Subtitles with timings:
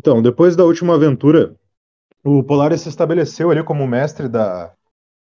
[0.00, 1.54] Então, depois da última aventura,
[2.24, 4.72] o Polaris se estabeleceu ali como mestre da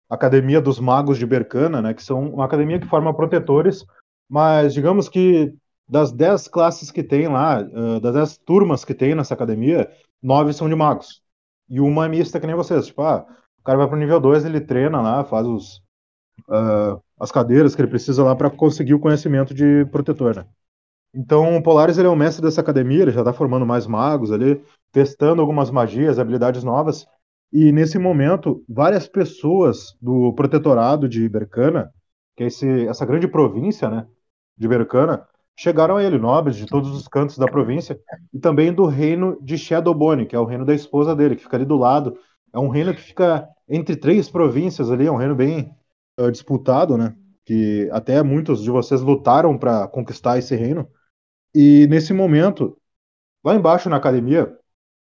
[0.09, 3.85] Academia dos Magos de Bercana, né, que são uma academia que forma protetores,
[4.29, 5.55] mas digamos que
[5.87, 7.61] das 10 classes que tem lá,
[8.01, 9.89] das 10 turmas que tem nessa academia,
[10.21, 11.21] nove são de magos.
[11.69, 12.87] E uma é mista que nem vocês.
[12.87, 13.25] Tipo, ah,
[13.57, 15.77] o cara vai pro nível 2, ele treina lá, faz os,
[16.49, 20.45] uh, as cadeiras que ele precisa lá para conseguir o conhecimento de protetor, né?
[21.15, 24.33] Então, o Polaris ele é o mestre dessa academia, ele já está formando mais magos
[24.33, 27.07] ali, testando algumas magias, habilidades novas.
[27.53, 31.89] E nesse momento, várias pessoas do protetorado de Bercana,
[32.35, 34.05] que é esse, essa grande província, né,
[34.57, 35.25] de Bercana,
[35.57, 37.97] chegaram a ele, nobres de todos os cantos da província,
[38.33, 41.55] e também do reino de Shadowbone, que é o reino da esposa dele, que fica
[41.55, 42.17] ali do lado.
[42.53, 45.73] É um reino que fica entre três províncias ali, é um reino bem
[46.19, 47.15] uh, disputado, né?
[47.45, 50.89] Que até muitos de vocês lutaram para conquistar esse reino.
[51.55, 52.77] E nesse momento,
[53.41, 54.53] lá embaixo na academia,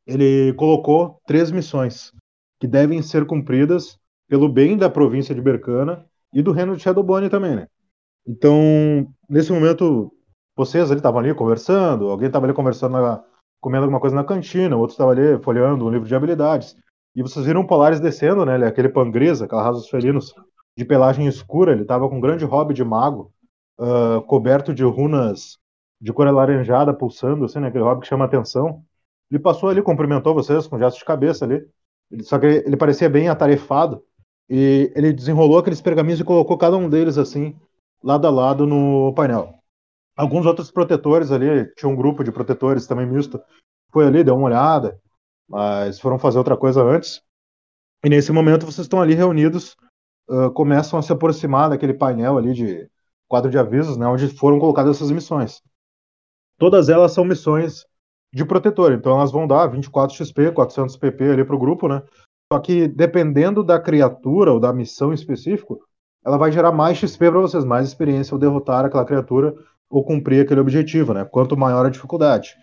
[0.06, 2.12] ele colocou três missões
[2.60, 7.28] que devem ser cumpridas pelo bem da província de Bercana e do reino de Shadowbone
[7.28, 7.66] também, né?
[8.24, 10.12] Então, nesse momento,
[10.54, 13.24] vocês ali estavam ali conversando, alguém estava ali conversando, na,
[13.60, 16.76] comendo alguma coisa na cantina, outro estava ali folheando um livro de habilidades.
[17.16, 18.64] E vocês viram o Polaris descendo, né?
[18.64, 20.32] Aquele pangresa, aquela raça dos felinos
[20.76, 21.72] de pelagem escura.
[21.72, 23.32] Ele estava com um grande hobby de mago,
[23.80, 25.58] uh, coberto de runas
[26.00, 27.68] de cor alaranjada pulsando, assim, né?
[27.68, 28.82] Aquele hobby que chama atenção.
[29.30, 31.66] Ele passou ali, cumprimentou vocês com gesto de cabeça ali.
[32.22, 34.02] Só que ele parecia bem atarefado.
[34.48, 37.54] E ele desenrolou aqueles pergaminhos e colocou cada um deles assim,
[38.02, 39.58] lado a lado no painel
[40.18, 43.40] alguns outros protetores ali, tinha um grupo de protetores também misto,
[43.92, 45.00] foi ali, deu uma olhada,
[45.48, 47.22] mas foram fazer outra coisa antes.
[48.04, 49.76] E nesse momento vocês estão ali reunidos,
[50.28, 52.90] uh, começam a se aproximar daquele painel ali de
[53.28, 55.62] quadro de avisos, né, onde foram colocadas essas missões.
[56.58, 57.86] Todas elas são missões
[58.32, 62.02] de protetor, então elas vão dar 24 XP, 400 PP ali para o grupo, né?
[62.52, 65.80] Só que dependendo da criatura ou da missão em específico,
[66.24, 69.54] ela vai gerar mais XP para vocês, mais experiência ao derrotar aquela criatura
[69.88, 71.24] ou cumprir aquele objetivo, né?
[71.24, 72.54] Quanto maior a dificuldade.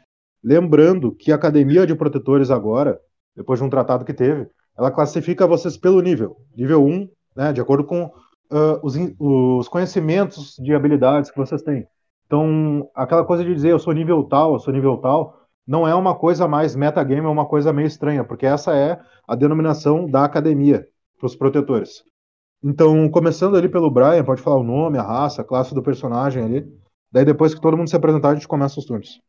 [0.44, 3.00] Lembrando que a Academia de Protetores agora,
[3.36, 4.48] depois de um tratado que teve,
[4.78, 6.38] ela classifica vocês pelo nível.
[6.56, 11.88] Nível 1, né, de acordo com uh, os, os, conhecimentos de habilidades que vocês têm.
[12.26, 15.96] Então, aquela coisa de dizer eu sou nível tal, eu sou nível tal, não é
[15.96, 20.24] uma coisa mais metagame, é uma coisa meio estranha, porque essa é a denominação da
[20.24, 20.88] academia
[21.18, 22.04] para os protetores.
[22.64, 26.44] Então, começando ali pelo Brian, pode falar o nome, a raça, a classe do personagem
[26.44, 26.66] ali.
[27.12, 29.22] Daí depois que todo mundo se apresentar, a gente começa os turnos.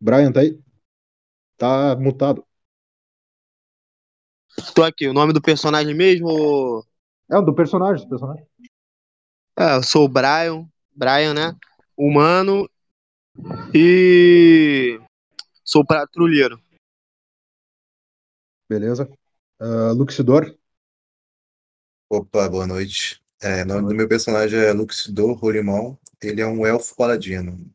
[0.00, 0.58] Brian, tá aí?
[1.56, 2.44] Tá mutado.
[4.74, 6.84] Tô aqui, o nome do personagem mesmo?
[7.30, 8.49] É, do personagem, do personagem.
[9.60, 10.66] É, eu sou o Brian,
[10.96, 11.54] Brian, né?
[11.94, 12.66] Humano.
[13.74, 14.98] E
[15.62, 16.58] sou patrulheiro.
[18.66, 19.06] Beleza.
[19.60, 20.56] Uh, Luxidor.
[22.08, 23.22] Opa, boa noite.
[23.38, 25.98] É, o nome do meu personagem é Luxidor Rolimão.
[26.22, 27.70] Ele é um elfo paladino,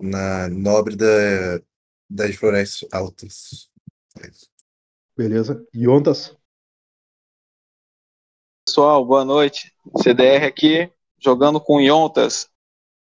[0.00, 1.60] na nobre da,
[2.08, 3.72] das florestas altas.
[4.20, 4.30] É
[5.16, 5.66] Beleza.
[5.74, 6.36] Yontas?
[8.64, 9.74] Pessoal, boa noite.
[10.00, 12.50] CDR aqui, jogando com Yontas,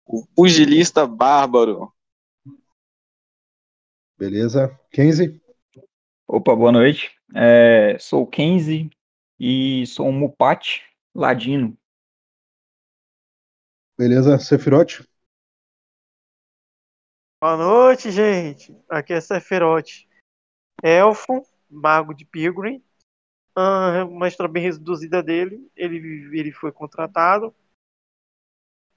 [0.06, 1.94] o pugilista bárbaro.
[4.18, 4.80] Beleza.
[4.92, 5.42] Kenzie?
[6.28, 7.16] Opa, boa noite.
[7.36, 8.90] É, sou o Kenzie
[9.40, 11.78] e sou um Mupate ladino.
[13.98, 15.08] Beleza, Sefirote?
[17.42, 18.76] Boa noite, gente.
[18.90, 20.08] Aqui é Sefirote.
[20.84, 22.84] Elfo, mago de Pilgrim.
[23.56, 25.70] Ah, uma história bem reduzida dele.
[25.76, 25.98] Ele,
[26.40, 27.54] ele foi contratado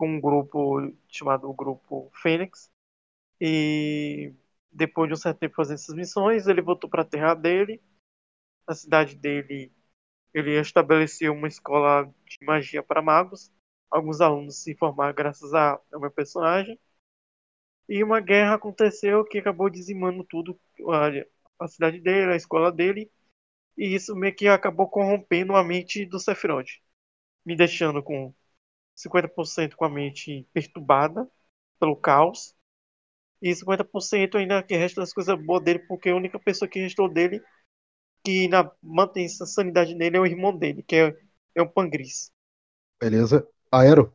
[0.00, 2.70] com um grupo chamado Grupo Fênix.
[3.40, 4.34] E
[4.72, 7.82] depois de um certo tempo fazendo essas missões, ele voltou para a terra dele.
[8.68, 9.72] Na cidade dele,
[10.34, 13.52] ele estabeleceu uma escola de magia para magos
[13.90, 16.78] alguns alunos se formaram graças a, meu personagem.
[17.88, 20.58] E uma guerra aconteceu que acabou dizimando tudo,
[20.88, 23.10] a, a cidade dele, a escola dele.
[23.76, 26.68] E isso meio que acabou corrompendo a mente do Sephiroth.
[27.44, 28.34] Me deixando com
[29.02, 31.28] 50% com a mente perturbada
[31.78, 32.54] pelo caos.
[33.42, 37.08] E 50% ainda que resta das coisas boas dele, porque a única pessoa que restou
[37.08, 37.42] dele
[38.24, 41.16] que na, mantém essa sanidade nele é o irmão dele, que é,
[41.54, 42.30] é o Pangris.
[43.00, 43.46] Beleza.
[43.72, 44.12] Aero.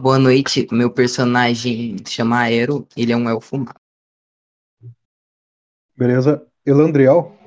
[0.00, 3.80] Boa noite, meu personagem chama Aero, ele é um elfo mago.
[5.96, 6.46] Beleza.
[6.64, 7.39] Elandriel.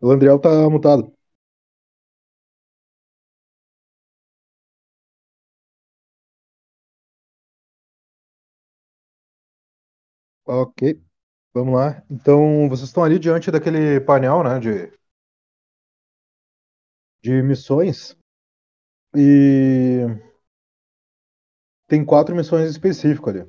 [0.00, 1.10] O Landriel tá mutado.
[10.44, 11.00] Ok,
[11.54, 12.02] vamos lá.
[12.10, 14.92] Então, vocês estão ali diante daquele painel, né, de,
[17.22, 18.16] de missões.
[19.16, 20.06] E
[21.86, 23.46] tem quatro missões específicas ali.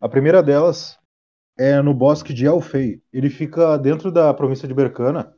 [0.00, 0.98] A primeira delas
[1.58, 3.02] é no bosque de Alfei.
[3.12, 5.35] Ele fica dentro da província de Bercana,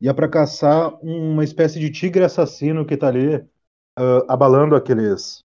[0.00, 5.40] e é para caçar uma espécie de tigre assassino que tá ali uh, abalando aqueles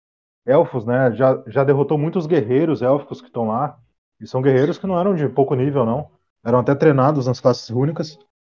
[0.45, 1.13] elfos, né?
[1.13, 3.79] Já, já derrotou muitos guerreiros élficos que estão lá.
[4.19, 6.11] E são guerreiros que não eram de pouco nível, não.
[6.43, 8.17] Eram até treinados nas classes únicas.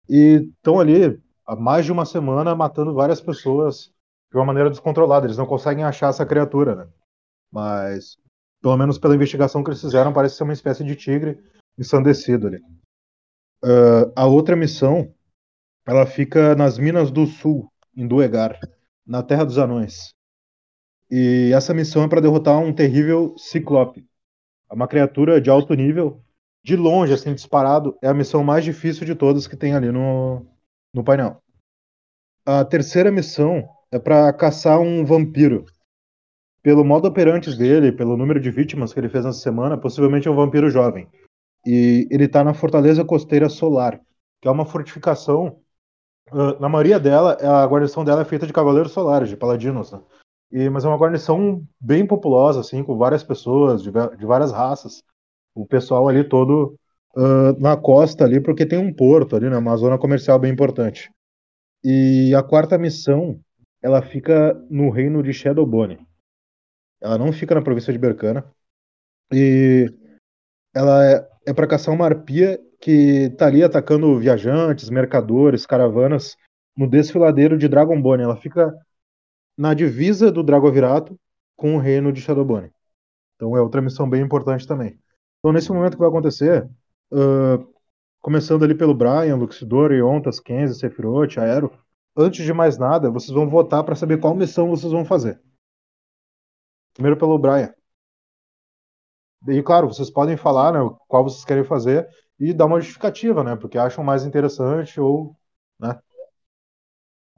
[0.08, 3.92] E estão ali há mais de uma semana matando várias pessoas
[4.32, 5.26] de uma maneira descontrolada.
[5.26, 6.88] Eles não conseguem achar essa criatura, né?
[7.52, 8.18] Mas,
[8.62, 11.44] pelo menos pela investigação que eles fizeram, parece ser uma espécie de tigre
[11.78, 12.58] ensandecido ali.
[13.64, 15.14] Uh, a outra missão,
[15.90, 18.60] ela fica nas Minas do Sul, em Duegar,
[19.08, 20.14] na Terra dos Anões.
[21.10, 24.06] E essa missão é para derrotar um terrível ciclope.
[24.70, 26.22] É uma criatura de alto nível,
[26.64, 30.46] de longe, assim, disparado, é a missão mais difícil de todas que tem ali no,
[30.94, 31.42] no painel.
[32.46, 35.66] A terceira missão é para caçar um vampiro.
[36.62, 40.32] Pelo modo operante dele, pelo número de vítimas que ele fez nessa semana, possivelmente é
[40.32, 41.08] um vampiro jovem.
[41.66, 44.00] E ele está na Fortaleza Costeira Solar,
[44.40, 45.60] que é uma fortificação.
[46.32, 50.02] Uh, na maioria dela, a guarnição dela é feita de cavaleiros solares, de paladinos, né?
[50.52, 55.04] E, mas é uma guarnição bem populosa, assim, com várias pessoas de, de várias raças.
[55.54, 56.76] O pessoal ali todo
[57.16, 59.58] uh, na costa ali, porque tem um porto ali, né?
[59.58, 61.12] Uma zona comercial bem importante.
[61.84, 63.40] E a quarta missão,
[63.82, 66.00] ela fica no reino de Shadowbone.
[67.02, 68.44] Ela não fica na província de Bercana.
[69.32, 69.86] E
[70.74, 76.38] ela é, é para caçar uma arpia que tá ali atacando viajantes, mercadores, caravanas
[76.78, 78.22] no desfiladeiro de Dragonbone.
[78.22, 78.72] Ela fica
[79.58, 81.20] na divisa do Dragovirato
[81.58, 82.72] com o reino de Shadowbone.
[83.36, 85.00] Então é outra missão bem importante também.
[85.40, 86.70] Então nesse momento que vai acontecer,
[87.12, 87.74] uh,
[88.22, 91.72] começando ali pelo Brian, Luxidor, Iontas, Kenzie, Sephiroth, Aero,
[92.16, 95.42] antes de mais nada, vocês vão votar para saber qual missão vocês vão fazer.
[96.94, 97.74] Primeiro pelo Brian.
[99.48, 102.08] E claro, vocês podem falar né, qual vocês querem fazer
[102.40, 103.56] e dar uma justificativa, né?
[103.56, 105.36] Porque acham mais interessante ou.
[105.80, 105.98] Né?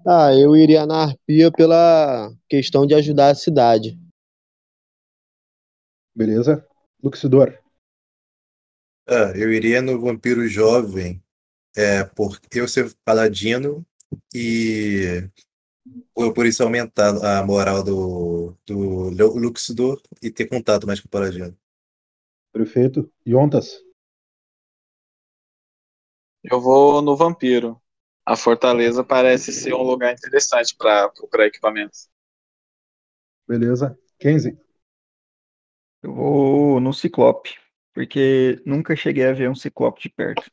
[0.05, 3.99] Ah, eu iria na Arpia pela questão de ajudar a cidade.
[6.15, 6.65] Beleza.
[7.03, 7.57] Luxidor.
[9.07, 11.21] Ah, eu iria no Vampiro Jovem,
[11.75, 13.85] é, por eu ser paladino
[14.33, 15.27] e
[16.13, 21.11] por, por isso aumentar a moral do, do Luxidor e ter contato mais com o
[21.11, 21.57] paladino.
[22.51, 23.11] Perfeito.
[23.27, 23.79] Yontas.
[26.43, 27.81] Eu vou no Vampiro
[28.25, 32.09] a Fortaleza parece ser um lugar interessante para procurar equipamentos.
[33.47, 33.97] Beleza.
[34.19, 34.57] Kenzie?
[36.03, 37.59] Eu vou no Ciclope,
[37.93, 40.49] porque nunca cheguei a ver um Ciclope de perto.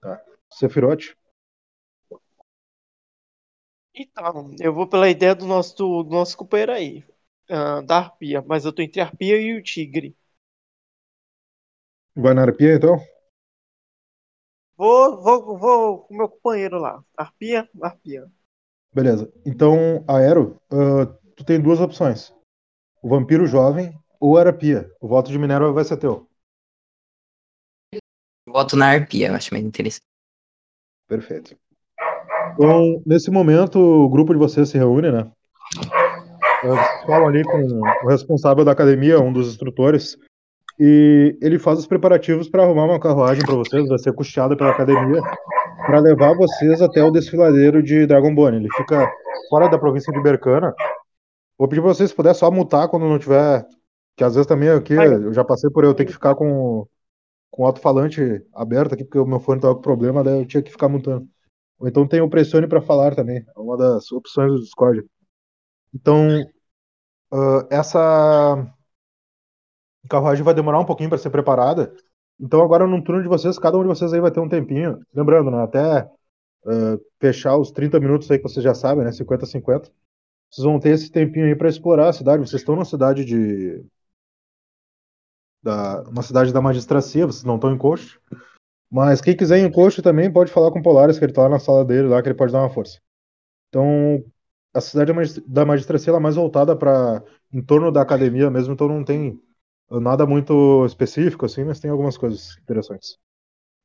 [0.00, 0.22] Tá.
[0.52, 1.14] Sephiroth?
[3.94, 7.04] Então, eu vou pela ideia do nosso, do nosso companheiro aí,
[7.50, 10.16] uh, da Arpia, mas eu tô entre a Arpia e o Tigre.
[12.14, 12.96] Vai na Arpia então?
[14.76, 17.04] Vou, vou, vou com o meu companheiro lá.
[17.16, 18.26] Arpia, arpia.
[18.92, 19.30] Beleza.
[19.44, 21.06] Então, Aero, uh,
[21.36, 22.34] tu tem duas opções.
[23.02, 24.90] O vampiro jovem ou a arpia.
[25.00, 26.28] O voto de Minerva vai ser teu.
[28.48, 30.06] Voto na arpia, eu acho mais interessante.
[31.06, 31.56] Perfeito.
[32.54, 35.30] Então, nesse momento, o grupo de vocês se reúne, né?
[36.62, 40.16] Vocês falam ali com o responsável da academia, um dos instrutores,
[40.82, 44.70] e ele faz os preparativos para arrumar uma carruagem para vocês, vai ser custeada pela
[44.70, 45.20] academia,
[45.84, 48.56] para levar vocês até o desfiladeiro de Dragonbone.
[48.56, 49.12] Ele fica
[49.50, 50.74] fora da província de Bercana.
[51.58, 53.62] Vou pedir para vocês, se puder, só mutar quando não tiver.
[54.16, 56.86] Que às vezes também aqui, eu já passei por eu ter que ficar com,
[57.50, 60.62] com o alto-falante aberto aqui, porque o meu fone estava com problema, daí eu tinha
[60.62, 61.28] que ficar mutando.
[61.78, 65.04] Ou então tem o pressione para falar também, é uma das opções do Discord.
[65.94, 66.40] Então,
[67.32, 68.66] uh, essa
[70.04, 71.94] a carruagem vai demorar um pouquinho para ser preparada.
[72.38, 75.00] Então agora no turno de vocês, cada um de vocês aí vai ter um tempinho.
[75.14, 76.02] Lembrando, né, até
[76.64, 79.90] uh, fechar os 30 minutos aí que vocês já sabem, né, 50 50.
[80.50, 82.42] Vocês vão ter esse tempinho aí para explorar a cidade.
[82.42, 83.84] Vocês estão na cidade de
[85.62, 88.20] da uma cidade da magistracia, vocês não estão em Coxo.
[88.90, 91.42] Mas quem quiser ir em Coxo também pode falar com o Polaris, que ele tá
[91.42, 92.98] lá na sala dele, lá que ele pode dar uma força.
[93.68, 94.24] Então,
[94.74, 95.12] a cidade
[95.46, 99.40] da magistracia ela é mais voltada para em torno da academia mesmo, então não tem
[99.90, 103.18] Nada muito específico, assim, mas tem algumas coisas interessantes.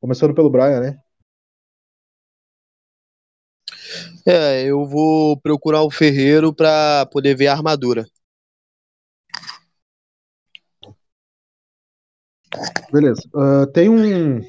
[0.01, 1.00] Começando pelo Brian, né?
[4.25, 8.05] É, eu vou procurar o ferreiro para poder ver a armadura.
[12.91, 13.21] Beleza.
[13.35, 14.39] Ah, tem um,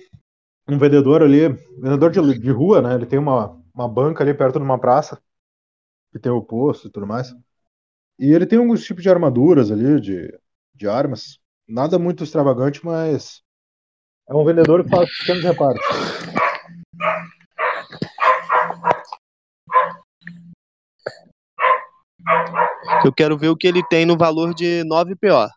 [0.68, 1.48] um vendedor ali,
[1.80, 2.94] vendedor de, de rua, né?
[2.94, 5.20] Ele tem uma, uma banca ali perto de uma praça,
[6.12, 7.34] que tem o posto e tudo mais.
[8.18, 10.38] E ele tem alguns tipos de armaduras ali, de,
[10.74, 11.38] de armas.
[11.68, 13.42] Nada muito extravagante, mas
[14.28, 15.80] é um vendedor que faz pequenos reparos.
[23.04, 25.48] Eu quero ver o que ele tem no valor de 9 PO.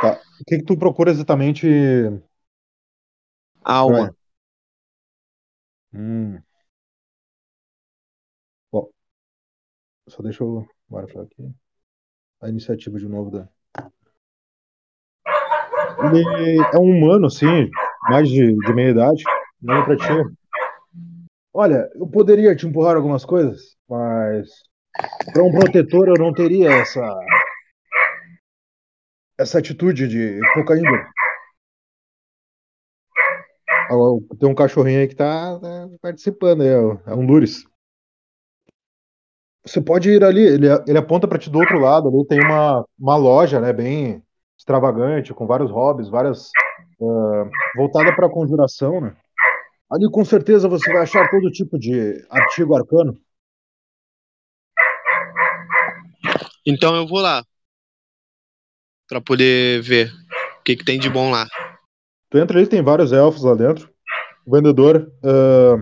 [0.00, 0.20] Tá.
[0.40, 1.66] O que, que tu procura exatamente?
[3.64, 4.14] Alma.
[5.92, 6.38] Hum.
[8.70, 8.90] Bom,
[10.08, 11.54] só deixa eu marcar aqui
[12.40, 13.48] a iniciativa de novo da.
[16.04, 17.68] Ele é um humano, assim,
[18.08, 19.22] mais de, de meia idade.
[19.60, 20.36] Não é pra ti.
[21.52, 24.48] Olha, eu poderia te empurrar algumas coisas, mas
[25.32, 27.02] para um protetor eu não teria essa
[29.38, 31.04] essa atitude de pouca índole.
[34.38, 37.64] Tem um cachorrinho aí que tá, tá participando, aí, ó, é um Lures.
[39.68, 42.84] Você pode ir ali, ele, ele aponta para ti do outro lado, ali tem uma,
[42.98, 44.22] uma loja, né, bem
[44.56, 46.50] extravagante, com vários hobbies, várias
[47.00, 49.14] ah, voltada para conjuração, né?
[49.90, 53.18] Ali com certeza você vai achar todo tipo de artigo arcano.
[56.66, 57.44] Então eu vou lá.
[59.06, 60.10] Pra poder ver
[60.60, 61.46] o que, que tem de bom lá.
[62.30, 63.90] Tu entra ali, tem vários elfos lá dentro.
[64.46, 65.76] O vendedor ah,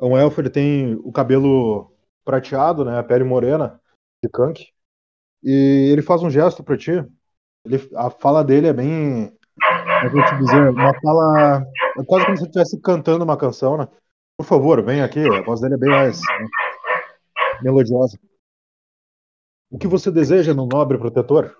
[0.00, 1.89] é um elfo, ele tem o cabelo
[2.24, 3.80] prateado, né, a pele morena,
[4.22, 4.68] de Kank.
[5.42, 6.92] E ele faz um gesto pra ti.
[7.64, 9.32] Ele, a fala dele é bem.
[10.02, 10.70] Como é eu te dizer?
[10.70, 11.64] Uma fala.
[11.98, 13.88] É quase como se ele estivesse cantando uma canção, né?
[14.38, 15.20] Por favor, vem aqui.
[15.20, 16.46] A voz dele é bem mais né,
[17.62, 18.18] melodiosa.
[19.70, 21.56] O que você deseja no nobre protetor?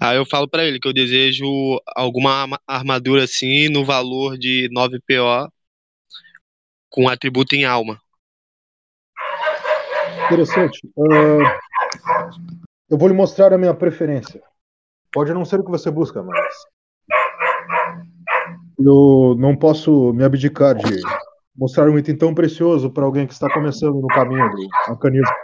[0.00, 1.46] Aí eu falo pra ele que eu desejo
[1.94, 5.50] alguma arma- armadura assim no valor de 9 PO
[6.90, 8.01] com atributo em alma.
[10.32, 10.80] Interessante.
[10.98, 11.58] Ah,
[12.88, 14.42] eu vou lhe mostrar a minha preferência.
[15.12, 16.54] Pode não ser o que você busca, mas.
[18.78, 21.00] Eu não posso me abdicar de
[21.54, 25.34] mostrar um item tão precioso para alguém que está começando no caminho do arcanismo.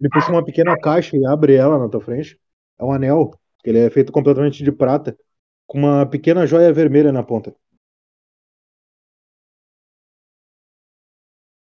[0.00, 2.38] Ele puxa uma pequena caixa e abre ela na tua frente.
[2.78, 5.18] É um anel, que ele é feito completamente de prata,
[5.66, 7.54] com uma pequena joia vermelha na ponta.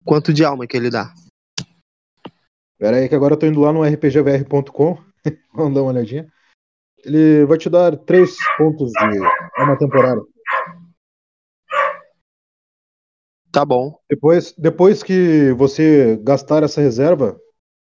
[0.04, 1.12] Quanto de alma que ele dá?
[2.82, 4.98] Pera aí que agora eu tô indo lá no rpgvr.com.
[5.54, 6.26] Vamos dar uma olhadinha.
[7.04, 9.18] Ele vai te dar três pontos de
[9.56, 10.20] alma temporária.
[13.52, 13.96] Tá bom.
[14.10, 17.38] Depois, depois que você gastar essa reserva,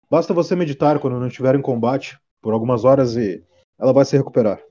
[0.09, 3.45] basta você meditar quando não estiver em combate por algumas horas e
[3.76, 4.62] ela vai se recuperar.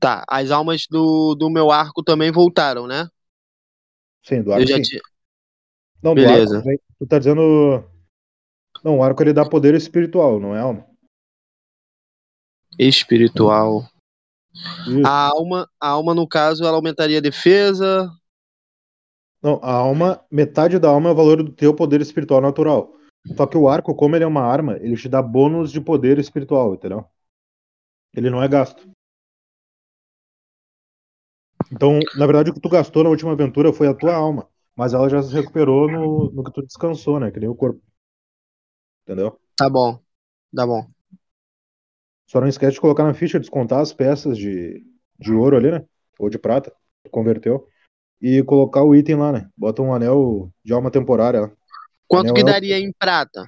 [0.00, 0.24] Tá.
[0.26, 3.06] As almas do, do meu arco também voltaram, né?
[4.24, 4.82] Sim, do Eu arco já sim.
[4.82, 5.02] tinha.
[6.02, 6.56] Não, do Beleza.
[6.56, 6.66] arco.
[6.66, 7.84] vem- Tu tá dizendo.
[8.86, 10.86] Não, o arco ele dá poder espiritual, não é alma.
[12.78, 13.82] Espiritual.
[14.86, 15.04] Isso.
[15.04, 18.08] A alma, a alma, no caso, ela aumentaria a defesa.
[19.42, 22.94] Não, a alma, metade da alma é o valor do teu poder espiritual natural.
[23.36, 26.20] Só que o arco, como ele é uma arma, ele te dá bônus de poder
[26.20, 27.04] espiritual, entendeu?
[28.14, 28.88] Ele não é gasto.
[31.72, 34.48] Então, na verdade, o que tu gastou na última aventura foi a tua alma.
[34.76, 37.32] Mas ela já se recuperou no, no que tu descansou, né?
[37.32, 37.82] Que nem o corpo.
[39.06, 39.38] Entendeu?
[39.56, 40.00] Tá bom.
[40.54, 40.84] Tá bom.
[42.26, 44.84] Só não esquece de colocar na ficha, descontar as peças de,
[45.16, 45.84] de ouro ali, né?
[46.18, 46.74] Ou de prata,
[47.12, 47.68] converteu.
[48.20, 49.48] E colocar o item lá, né?
[49.56, 51.52] Bota um anel de alma temporária lá.
[52.08, 52.52] Quanto Anel que elfo.
[52.52, 53.44] daria em prata?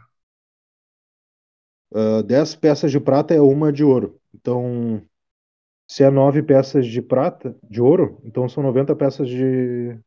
[1.92, 4.20] Ah, 10 peças de prata é uma de ouro.
[4.32, 5.02] Então,
[5.88, 9.98] se é 9 peças de prata, de ouro, então são 90 peças de.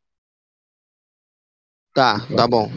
[1.93, 2.69] Tá, tá bom.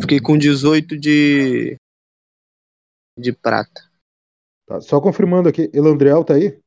[0.00, 1.76] Fiquei com 18 de.
[3.18, 3.88] de prata.
[4.66, 6.60] Tá, só confirmando aqui, Elandriel tá aí?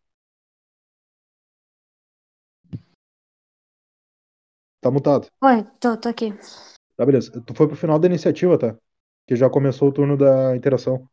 [4.82, 5.28] Tá mutado.
[5.44, 6.32] Oi, tô, tô aqui.
[6.98, 7.40] Tá, beleza.
[7.42, 8.76] Tu foi pro final da iniciativa, tá?
[9.28, 11.08] Que já começou o turno da interação.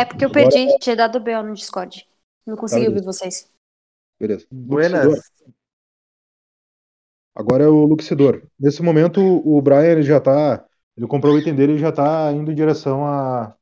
[0.00, 2.08] É porque eu Agora- perdi, tinha dado BO no Discord.
[2.46, 3.52] Não consegui Tá, ouvir vocês.
[4.18, 4.46] Beleza.
[4.50, 5.30] Buenas.
[7.38, 8.42] Agora é o Luxidor.
[8.58, 10.66] Nesse momento, o Brian ele já tá.
[10.96, 13.54] Ele comprou o item dele e já tá indo em direção à,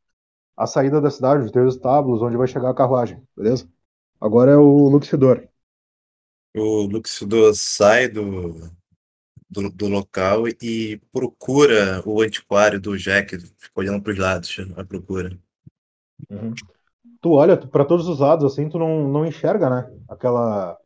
[0.57, 3.69] à saída da cidade, os teus estábulos, onde vai chegar a carruagem, beleza?
[4.19, 5.47] Agora é o Luxidor.
[6.57, 8.55] O Luxidor sai do,
[9.51, 14.83] do, do local e procura o antiquário do Jack, fica olhando para os lados à
[14.83, 15.39] procura.
[16.31, 16.55] Uhum.
[17.21, 19.93] tu olha para todos os lados, assim, tu não, não enxerga, né?
[20.09, 20.79] Aquela,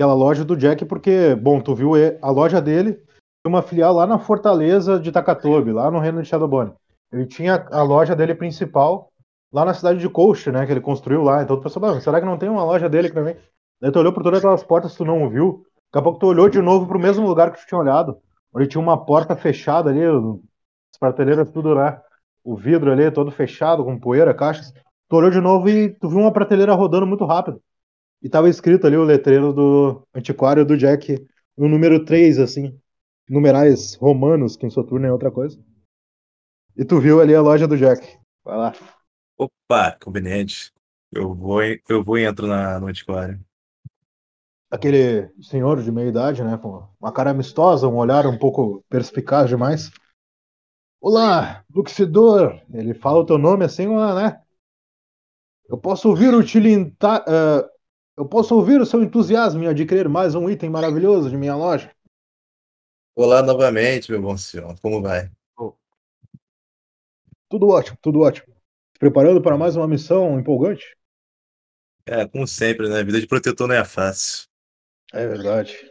[0.00, 1.92] aquela loja do Jack, porque, bom, tu viu
[2.22, 2.98] a loja dele,
[3.46, 6.72] uma filial lá na Fortaleza de Takatobi, lá no reino de Shadowbone.
[7.12, 9.12] Ele tinha a loja dele principal
[9.52, 10.64] lá na cidade de Coast, né?
[10.64, 11.42] Que ele construiu lá.
[11.42, 13.36] Então tu pensou, "Bah, será que não tem uma loja dele aqui também?
[13.78, 15.66] Daí tu olhou por todas aquelas portas, tu não viu.
[15.92, 18.16] Daqui a pouco tu olhou de novo pro mesmo lugar que tu tinha olhado.
[18.54, 22.00] Onde tinha uma porta fechada ali, as prateleiras tudo lá.
[22.42, 24.72] O vidro ali todo fechado, com poeira, caixas.
[25.10, 27.60] Tu olhou de novo e tu viu uma prateleira rodando muito rápido.
[28.22, 32.78] E tava escrito ali o letreiro do antiquário do Jack, o número 3, assim.
[33.28, 35.58] Numerais romanos, que em Soturno é outra coisa.
[36.76, 38.18] E tu viu ali a loja do Jack.
[38.44, 38.72] Vai lá.
[39.36, 40.72] Opa, conveniente.
[41.12, 43.44] Eu vou, e- eu vou e entro na, no antiquário.
[44.70, 46.56] Aquele senhor de meia idade, né?
[46.58, 49.90] Com uma cara amistosa, um olhar um pouco perspicaz demais.
[51.00, 52.58] Olá, Luxidor.
[52.72, 54.40] Ele fala o teu nome assim, né?
[55.68, 57.24] Eu posso ouvir o tilintar.
[57.26, 57.69] eh,
[58.20, 61.90] eu posso ouvir o seu entusiasmo em adquirir mais um item maravilhoso de minha loja.
[63.16, 64.78] Olá novamente, meu bom senhor.
[64.82, 65.32] Como vai?
[67.48, 68.54] Tudo ótimo, tudo ótimo.
[68.92, 70.94] Se preparando para mais uma missão empolgante?
[72.04, 73.02] É, como sempre, né?
[73.02, 74.46] Vida de protetor não é fácil.
[75.14, 75.90] É verdade.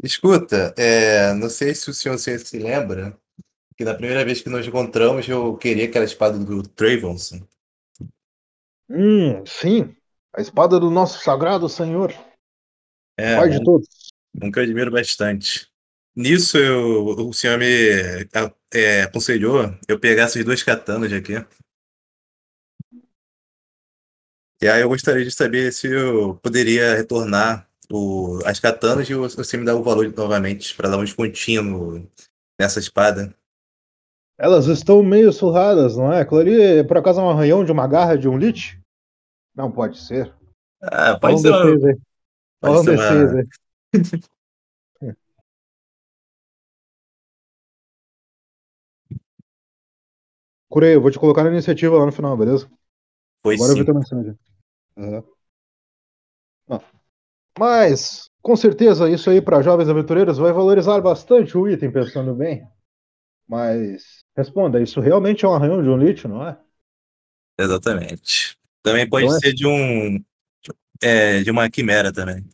[0.00, 3.18] Escuta, é, não sei se o senhor se, lembra
[3.76, 7.44] que na primeira vez que nos encontramos eu queria aquela espada do Travonson.
[8.88, 9.96] Hum, sim.
[10.36, 12.12] A espada do nosso sagrado senhor.
[13.18, 13.86] É, Pai de todos.
[14.42, 15.66] um que eu admiro bastante.
[16.14, 17.66] Nisso eu, o senhor me
[18.72, 21.34] é, aconselhou eu pegar essas duas katanas aqui.
[24.62, 29.28] E aí eu gostaria de saber se eu poderia retornar o, as katanas e o-
[29.28, 32.10] você me dá o valor novamente para dar um descontinho
[32.58, 33.34] nessa espada.
[34.38, 36.20] Elas estão meio surradas, não é?
[36.20, 38.78] Aquilo ali, por acaso, é um arranhão de uma garra de um lit?
[39.56, 40.32] Não pode ser.
[40.82, 41.96] Ah, pode ser, uma- D6 aí.
[42.60, 43.42] pode ser D6 uma.
[50.68, 52.68] Curei, eu vou te colocar na iniciativa lá no final, beleza?
[53.42, 53.86] Foi Agora eu vi sim.
[53.86, 54.38] tua mensagem.
[56.68, 56.80] Ah.
[57.58, 62.66] Mas, com certeza, isso aí para jovens aventureiros vai valorizar bastante o item, pensando bem.
[63.48, 66.58] Mas, responda, isso realmente é um arranhão de um lit, não é?
[67.58, 68.58] Exatamente.
[68.86, 70.24] Também pode Então é- ser de um
[71.02, 72.46] é, de uma quimera também.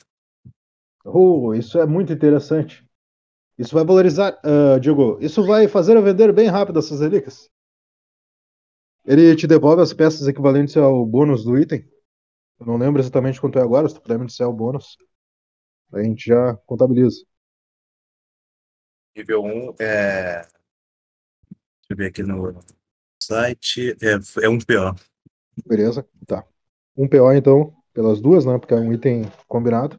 [1.04, 2.82] Oh, isso é muito interessante.
[3.58, 7.50] Isso vai valorizar, ah, digo, isso vai fazer eu vender bem rápido essas relíquias.
[9.04, 11.86] Ele te devolve as peças equivalentes ao bônus do item.
[12.58, 14.96] Eu não lembro exatamente quanto é agora, se tu puder me disser o bônus.
[15.92, 17.22] A gente já contabiliza.
[19.14, 20.40] Nível 1 é.
[20.42, 22.58] Deixa eu ver aqui no
[23.22, 23.96] site.
[24.00, 24.94] É, é um PO.
[25.66, 26.06] Beleza?
[26.96, 28.58] Um PO então, pelas duas, né?
[28.58, 29.98] Porque é um item combinado.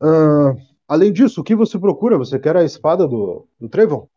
[0.00, 0.54] Ah,
[0.88, 2.18] além disso, o que você procura?
[2.18, 4.08] Você quer a espada do, do Trevon?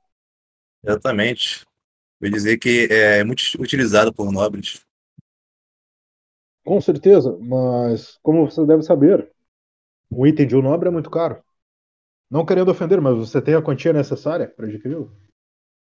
[0.84, 1.66] Exatamente.
[2.20, 4.82] Vou dizer que é muito utilizado por nobres.
[6.66, 9.30] Com certeza, mas como você deve saber,
[10.10, 11.44] um item de um nobre é muito caro.
[12.32, 15.14] Não querendo ofender, mas você tem a quantia necessária para adquiri-lo?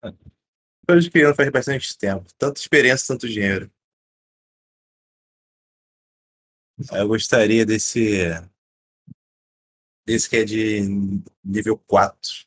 [0.05, 2.25] Estou adquirindo faz bastante tempo.
[2.37, 3.71] Tanta experiência, tanto dinheiro.
[6.91, 8.31] Eu gostaria desse.
[10.05, 10.81] Desse que é de
[11.45, 12.47] nível 4.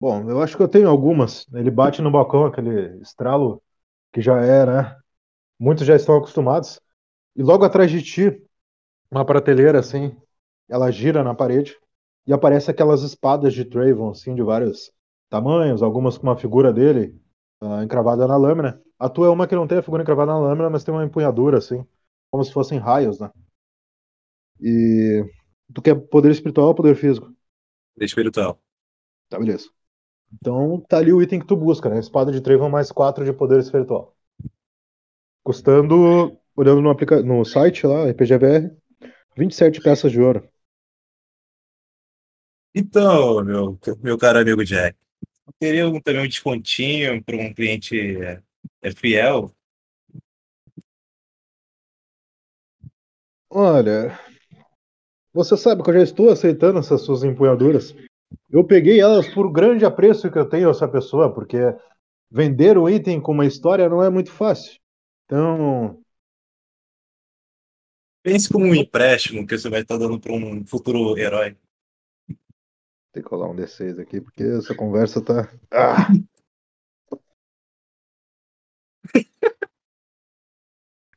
[0.00, 1.46] Bom, eu acho que eu tenho algumas.
[1.52, 3.60] Ele bate no balcão, aquele estralo
[4.12, 4.96] que já é, né?
[5.58, 6.80] Muitos já estão acostumados.
[7.34, 8.42] E logo atrás de ti,
[9.10, 10.16] uma prateleira assim,
[10.68, 11.76] ela gira na parede
[12.26, 14.92] e aparece aquelas espadas de Trayvon, assim, de vários
[15.28, 17.20] tamanhos, algumas com uma figura dele
[17.60, 18.80] ah, encravada na lâmina.
[18.98, 21.04] A tua é uma que não tem a figura encravada na lâmina, mas tem uma
[21.04, 21.84] empunhadura, assim,
[22.30, 23.30] como se fossem raios, né?
[24.60, 25.24] E
[25.72, 27.32] tu quer poder espiritual ou poder físico?
[27.96, 28.60] Espiritual.
[29.28, 29.68] Tá, beleza.
[30.32, 31.98] Então tá ali o item que tu busca, né?
[31.98, 34.16] Espada de Trevor mais 4 de poder espiritual.
[35.42, 37.22] Custando, olhando no, aplica...
[37.22, 38.76] no site lá, RPGVR,
[39.36, 40.46] 27 peças de ouro.
[42.74, 44.96] Então, meu, meu caro amigo Jack,
[45.48, 48.42] eu queria um- também um descontinho para um cliente é,
[48.82, 49.52] é fiel.
[53.50, 54.18] Olha,
[55.32, 57.94] você sabe que eu já estou aceitando essas suas empunhaduras.
[58.50, 61.58] Eu peguei elas por grande apreço que eu tenho a essa pessoa, porque
[62.30, 64.78] vender um item com uma história não é muito fácil.
[65.26, 66.00] Então,
[68.22, 71.56] Pense como um empréstimo que você vai estar dando para um futuro herói.
[73.18, 75.50] Tem que colar um D6 aqui, porque essa conversa tá.
[75.72, 76.08] Ah!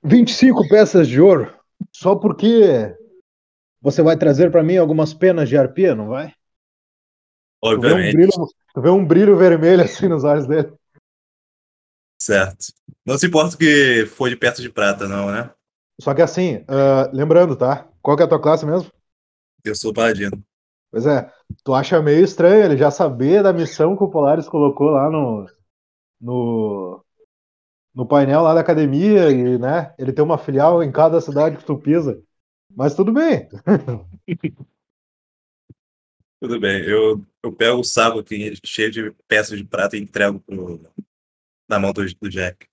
[0.03, 1.55] 25 peças de ouro.
[1.91, 2.97] Só porque
[3.79, 6.29] você vai trazer pra mim algumas penas de arpia, não vai?
[6.29, 6.35] Tu
[7.67, 8.13] vê, um Obviamente.
[8.13, 8.31] brilho,
[8.73, 10.73] tu vê um brilho vermelho assim nos olhos dele.
[12.19, 12.73] Certo.
[13.05, 15.53] Não se importa que for de peça de prata, não, né?
[15.99, 17.87] Só que assim, ah, lembrando, tá?
[18.01, 18.91] Qual que é a tua classe mesmo?
[19.63, 20.43] Eu sou paladino.
[20.91, 21.32] Pois é,
[21.63, 25.47] tu acha meio estranho ele já saber da missão que o Polaris colocou lá no,
[26.19, 27.06] no,
[27.95, 31.65] no painel lá da academia e, né, ele tem uma filial em cada cidade que
[31.65, 32.21] tu pisa.
[32.75, 33.47] Mas tudo bem.
[36.39, 36.82] Tudo bem.
[36.86, 40.82] Eu, eu pego o saco aqui cheio de peças de prata e entrego pro,
[41.69, 42.67] na mão do, do Jack.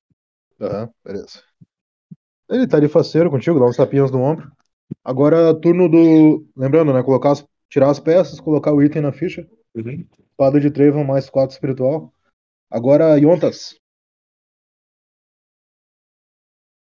[0.58, 1.42] Aham, beleza.
[2.48, 4.50] Ele tá de faceiro contigo, dá uns tapinhas no ombro.
[5.04, 6.46] Agora, turno do.
[6.56, 7.02] Lembrando, né?
[7.02, 7.46] Colocar as...
[7.68, 9.48] Tirar as peças, colocar o item na ficha.
[9.74, 10.06] Uhum.
[10.30, 12.12] Espada de Trevon mais 4 espiritual.
[12.70, 13.78] Agora, Yontas.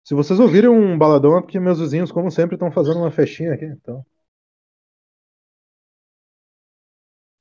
[0.05, 3.53] Se vocês ouvirem um baladão, é porque meus vizinhos, como sempre, estão fazendo uma festinha
[3.53, 3.65] aqui.
[3.65, 4.05] Então.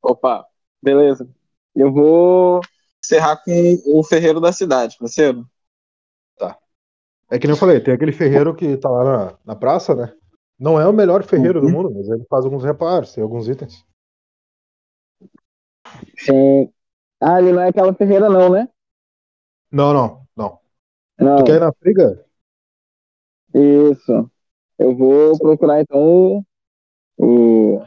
[0.02, 0.46] Opa,
[0.82, 1.28] beleza.
[1.74, 2.60] Eu vou
[3.02, 3.52] encerrar com
[3.86, 5.48] o ferreiro da cidade, parceiro.
[7.28, 10.14] É que nem eu falei, tem aquele ferreiro que tá lá na, na praça, né?
[10.58, 11.72] Não é o melhor ferreiro do Uhum.
[11.72, 13.84] mundo, mas ele faz alguns reparos, tem alguns itens.
[16.18, 16.72] Sim.
[17.20, 18.68] Ah, ele não é aquela ferreira, não, né?
[19.70, 20.58] Não, não, não.
[21.18, 21.36] Não.
[21.38, 22.24] Tu quer ir na friga?
[23.54, 24.30] Isso.
[24.78, 26.44] Eu vou procurar então
[27.18, 27.82] o.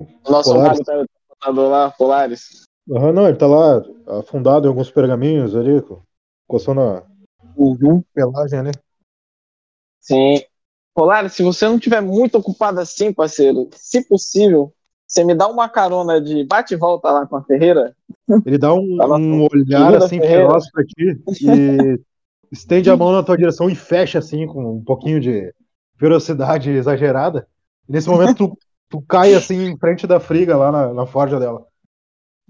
[0.00, 0.78] O nosso Polaris.
[0.78, 2.64] mago teleportador lá, Polaris.
[2.90, 3.82] Aham, não, ele tá lá
[4.18, 6.02] afundado em alguns pergaminhos ali, co-
[6.46, 7.04] coçando a
[7.56, 8.02] Uhum.
[8.14, 8.70] pelagem ali.
[10.00, 10.40] Sim.
[10.98, 14.74] Polaris, se você não tiver muito ocupado assim, parceiro, se possível,
[15.06, 17.94] você me dá uma carona de bate e volta lá com a Ferreira?
[18.44, 22.00] Ele dá um, Tá um olhar assim feroz pra ti e
[22.50, 25.54] estende a mão na tua direção e fecha assim com um pouquinho de
[25.96, 27.46] velocidade exagerada.
[27.88, 28.58] E nesse momento tu,
[28.90, 31.64] tu cai assim em frente da friga lá na, na forja dela.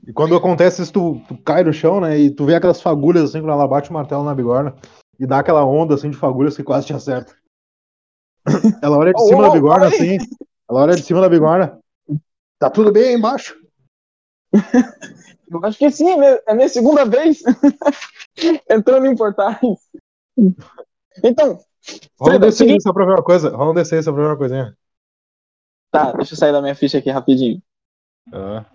[0.06, 2.18] E quando acontece isso, tu, tu cai no chão, né?
[2.18, 4.74] E tu vê aquelas fagulhas assim quando ela bate o martelo na bigorna
[5.20, 7.36] e dá aquela onda assim de fagulhas que quase te acerta.
[8.82, 9.94] Ela olha de cima ô, da bigorna aí.
[9.94, 10.16] assim.
[10.68, 11.78] Ela olha de cima da bigorna.
[12.58, 13.56] Tá tudo bem aí embaixo?
[15.50, 17.40] Eu acho que sim, é minha- é minha segunda vez
[18.70, 19.60] entrando em portais.
[21.24, 21.58] Então,
[22.18, 23.48] Rola um Frida, descer seguinte- só pra ver uma coisa.
[23.56, 24.76] Rola um descer só pra ver uma coisinha.
[25.90, 27.62] tá, deixa eu sair da minha ficha aqui rapidinho.
[28.30, 28.66] Ah.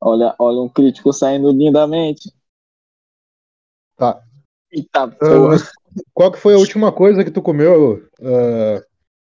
[0.00, 2.32] Olha, olha um crítico saindo lindamente.
[3.96, 4.22] Tá.
[4.72, 5.56] Eita, porra.
[6.12, 8.80] Qual que foi a última coisa que tu comeu, uh,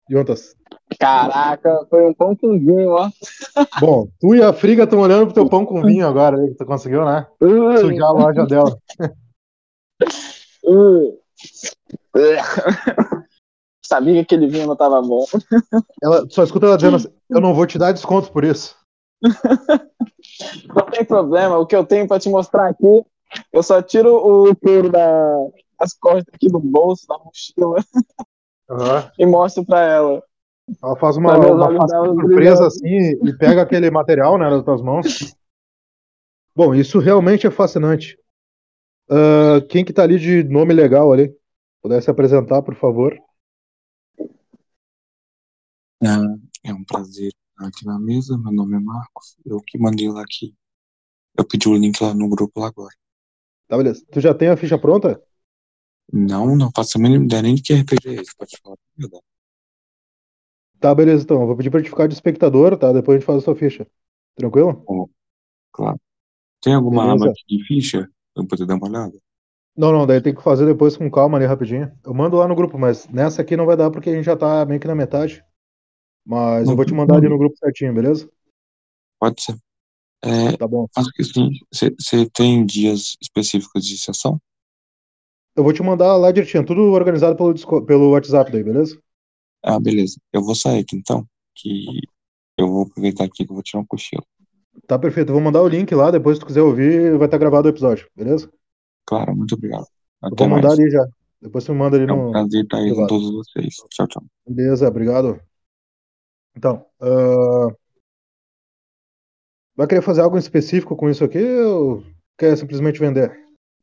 [0.10, 0.56] Jontas?
[1.00, 3.10] Caraca, foi um pão com vinho, ó.
[3.80, 6.66] Bom, tu e a Friga estão olhando pro teu pão com vinho agora, que tu
[6.66, 7.26] conseguiu, né?
[7.80, 8.78] Sujar a loja dela.
[13.86, 15.26] Sabia que aquele vinho não tava bom.
[16.02, 18.76] Ela, só escuta ela dizendo assim, eu não vou te dar desconto por isso.
[20.76, 23.06] Não tem problema, o que eu tenho pra te mostrar aqui,
[23.52, 25.38] eu só tiro o couro da,
[25.80, 27.84] das costas aqui do bolso, da mochila,
[29.18, 30.24] e mostro pra ela.
[30.82, 35.36] Ela faz uma, uma dela surpresa assim e pega aquele material né, nas tuas mãos.
[36.56, 38.18] Bom, isso realmente é fascinante.
[39.10, 41.36] Ah, quem que tá ali de nome legal ali?
[41.82, 43.18] Pudesse apresentar, por favor.
[46.02, 48.38] É, é um prazer estar aqui na mesa.
[48.38, 49.38] Meu nome é Marcos.
[49.46, 50.56] Eu que mandei lá aqui.
[51.38, 52.94] Eu pedi o link lá no grupo lá agora.
[53.68, 54.06] Tá, beleza.
[54.12, 55.22] Tu já tem a ficha pronta?
[56.12, 58.78] Não, não faço a mínima ideia nem de que RPG é esse, pode falar.
[60.80, 61.42] Tá, beleza, então.
[61.42, 62.92] Eu vou pedir pra te ficar de espectador, tá?
[62.92, 63.88] Depois a gente faz a sua ficha.
[64.36, 64.84] Tranquilo?
[65.72, 66.00] Claro.
[66.62, 67.26] Tem alguma Beleza.
[67.26, 68.10] aba aqui de ficha?
[68.34, 69.18] Pra eu poder dar uma olhada?
[69.76, 71.92] Não, não, daí tem que fazer depois com calma ali rapidinho.
[72.06, 74.36] Eu mando lá no grupo, mas nessa aqui não vai dar porque a gente já
[74.36, 75.44] tá meio que na metade.
[76.26, 78.30] Mas eu vou te mandar ali no grupo certinho, beleza?
[79.20, 79.58] Pode ser.
[80.24, 80.88] É, Tá bom.
[80.96, 84.40] mas o que sim, você tem dias específicos de sessão?
[85.56, 89.00] Eu vou te mandar lá direitinho, tudo organizado pelo, Discord- pelo WhatsApp daí, beleza?
[89.62, 90.20] Ah, beleza.
[90.32, 91.86] Eu vou sair aqui então, que
[92.58, 94.26] eu vou aproveitar aqui que eu vou tirar um cochilo.
[94.88, 95.30] Tá perfeito.
[95.30, 97.72] Eu vou mandar o link lá, depois se tu quiser ouvir, vai estar gravado o
[97.72, 98.50] episódio, beleza?
[99.06, 99.88] Claro, muito obrigado.
[100.30, 100.74] Eu Até vou mandar mais.
[100.74, 101.06] ali já.
[101.42, 102.32] Depois tu me manda ali É um no.
[102.32, 103.76] prazer estar aí com todos vocês.
[103.90, 104.24] Tchau, tchau.
[104.46, 105.42] Beleza, obrigado.
[106.56, 107.68] Então, ah,
[109.76, 112.04] vai querer fazer algo em específico com isso aqui ou
[112.38, 113.32] quer simplesmente vender?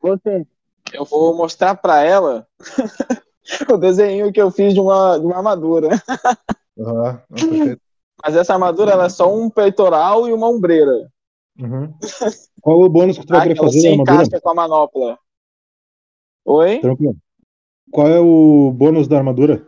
[0.00, 0.46] Você.
[0.92, 2.46] Eu vou mostrar pra ela
[3.72, 5.88] o desenho que eu fiz de uma, de uma armadura.
[7.28, 7.80] Perfeito.
[8.22, 11.10] Mas essa armadura ela é só um peitoral e uma ombreira.
[11.58, 11.92] Uhum.
[12.60, 13.42] Qual o bônus que tu vai Tá?
[13.44, 14.14] querer Que ela fazer se da armadura?
[14.22, 15.18] encaixa com a manopla.
[16.44, 16.78] Oi?
[16.80, 17.16] Tranquilo.
[17.90, 19.66] Qual é o bônus da armadura?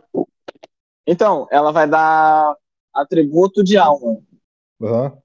[1.05, 2.55] Então, ela vai dar
[2.93, 4.19] atributo de alma.
[4.81, 5.17] Aham.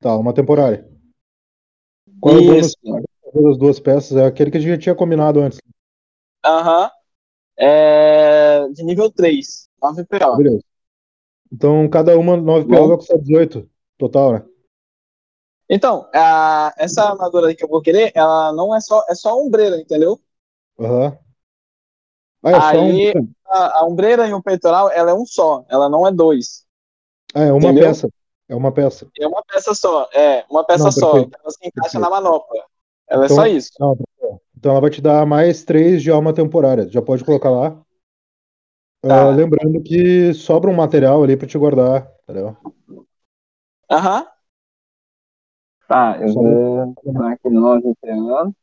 [0.00, 0.88] Tá, uma temporária.
[2.20, 2.76] Qual é o bônus
[3.34, 4.16] Das duas peças?
[4.16, 5.58] É aquele que a gente já tinha combinado antes.
[6.44, 6.90] Aham.
[7.58, 9.68] É de nível 3.
[9.82, 10.42] 9 PO.
[10.42, 10.62] Beleza.
[11.52, 14.46] Então, cada uma 9 PO vai custar 18 total, né?
[15.68, 19.36] Então, a- essa armadura aí que eu vou querer, ela não é só, é só
[19.38, 20.20] ombreira, entendeu?
[20.78, 21.18] Aham.
[22.42, 23.34] Ah, é só Aí, um...
[23.46, 26.66] a, a ombreira e o peitoral, ela é um só, ela não é dois.
[27.34, 27.76] Ah, é uma entendeu?
[27.76, 28.08] peça.
[28.48, 29.10] É uma peça.
[29.20, 31.18] É uma peça só, é, uma peça Não, só.
[31.20, 32.00] Então ela se encaixa Perfeito.
[32.00, 32.64] na manopla.
[33.08, 33.70] Ela Então- é só isso.
[33.78, 33.96] Não,
[34.56, 36.88] então ela vai te dar mais 3 de alma temporária.
[36.88, 37.70] Já pode colocar lá.
[39.02, 39.26] Tá.
[39.26, 42.56] Ah, lembrando que sobra um material ali pra te guardar, entendeu?
[43.90, 44.26] Aham.
[45.86, 48.54] Tá, eu vou botar aqui 9 PO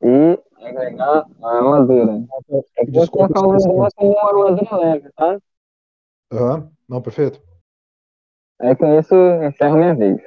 [0.00, 2.24] e agregar a armadura.
[2.48, 5.38] Eu Desculpa, colocar o negócio como uma armadura leve, tá?
[6.32, 6.70] Aham.
[6.88, 7.42] Não, perfeito.
[8.58, 10.18] Aí com isso eu encerro minha vez.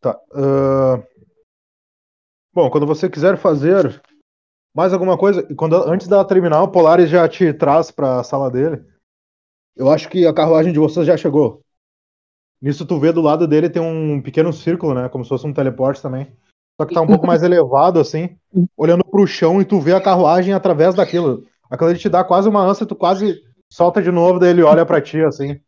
[0.00, 0.20] Tá.
[0.34, 1.02] ah,
[2.54, 4.00] Bom, quando você quiser fazer
[4.72, 8.48] mais alguma coisa, quando antes dela terminar, o Polaris já te traz para a sala
[8.48, 8.84] dele.
[9.74, 11.64] Eu acho que a carruagem de vocês já chegou.
[12.62, 15.08] Nisso tu vê do lado dele tem um pequeno círculo, né?
[15.08, 16.32] Como se fosse um teleporte também.
[16.80, 18.38] Só que tá um pouco mais elevado, assim,
[18.76, 21.44] olhando pro chão e tu vê a carruagem através daquilo.
[21.68, 24.86] Aquilo ali te dá quase uma ânsia, tu quase solta de novo, daí ele olha
[24.86, 25.60] pra ti, assim.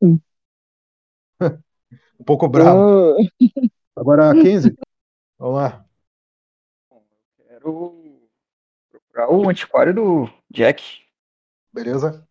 [1.42, 3.14] um pouco bravo.
[3.94, 4.74] Agora, 15.
[5.38, 5.84] Vamos lá.
[7.72, 8.20] Quero
[8.90, 11.02] procurar o antiquário do Jack.
[11.72, 12.26] Beleza?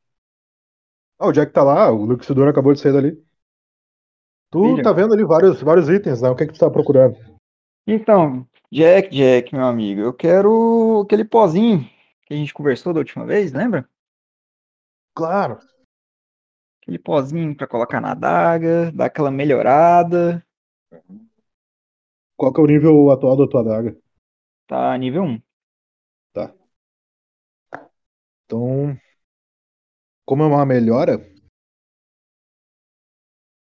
[1.18, 3.24] Ah, o Jack tá lá, o Luxidor acabou de sair dali.
[4.52, 4.84] Tu Filho.
[4.84, 6.30] tá vendo ali vários, vários itens, né?
[6.30, 7.18] O que que tu tá procurando?
[7.86, 11.88] Então, Jack, Jack, meu amigo, eu quero aquele pozinho
[12.26, 13.88] que a gente conversou da última vez, lembra?
[15.16, 15.60] Claro.
[16.82, 20.46] Aquele pozinho pra colocar na adaga, dar aquela melhorada.
[22.38, 23.98] Qual que é o nível atual da tua adaga?
[24.70, 25.42] Tá nível 1.
[28.46, 28.96] Então,
[30.24, 31.18] como é uma melhora,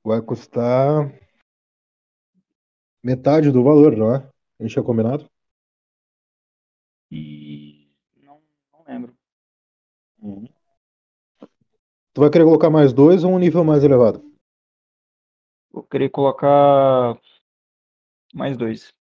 [0.04, 1.10] vai custar
[3.02, 4.18] metade do valor, não é?
[4.60, 5.30] A gente tinha combinado?
[7.10, 7.90] E.
[8.22, 9.16] Não, não lembro.
[12.12, 14.22] Tu vai querer colocar mais dois ou um nível mais elevado?
[15.72, 17.18] Vou querer colocar
[18.34, 18.94] mais dois.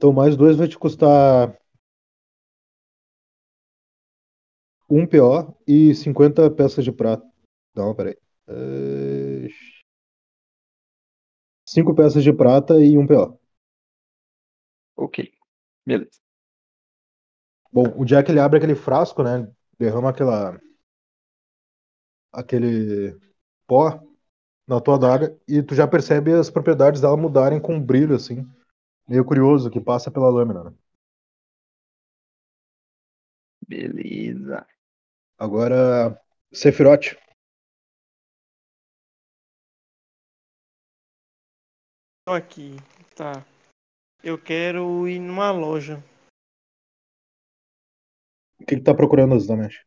[0.00, 1.54] Então, mais dois vai te custar
[4.88, 7.22] um PO e 50 peças de prata.
[7.76, 8.16] Não, peraí.
[8.48, 9.48] É...
[11.66, 13.38] Cinco peças de prata e um PO.
[14.96, 15.30] Ok.
[15.84, 16.18] Beleza.
[17.70, 19.52] Bom, o Jack ele abre aquele frasco, né?
[19.78, 20.58] Derrama aquela.
[22.32, 23.20] aquele
[23.66, 24.00] pó
[24.66, 28.48] na tua adaga e tu já percebe as propriedades dela mudarem com brilho, assim.
[29.10, 30.72] Meio curioso que passa pela lâmina, né?
[33.66, 34.64] Beleza.
[35.36, 36.16] Agora,
[36.52, 37.16] Sephiroth.
[42.24, 42.76] Tô aqui,
[43.16, 43.44] tá.
[44.22, 45.96] Eu quero ir numa loja.
[48.60, 49.84] O que, que tá procurando exatamente?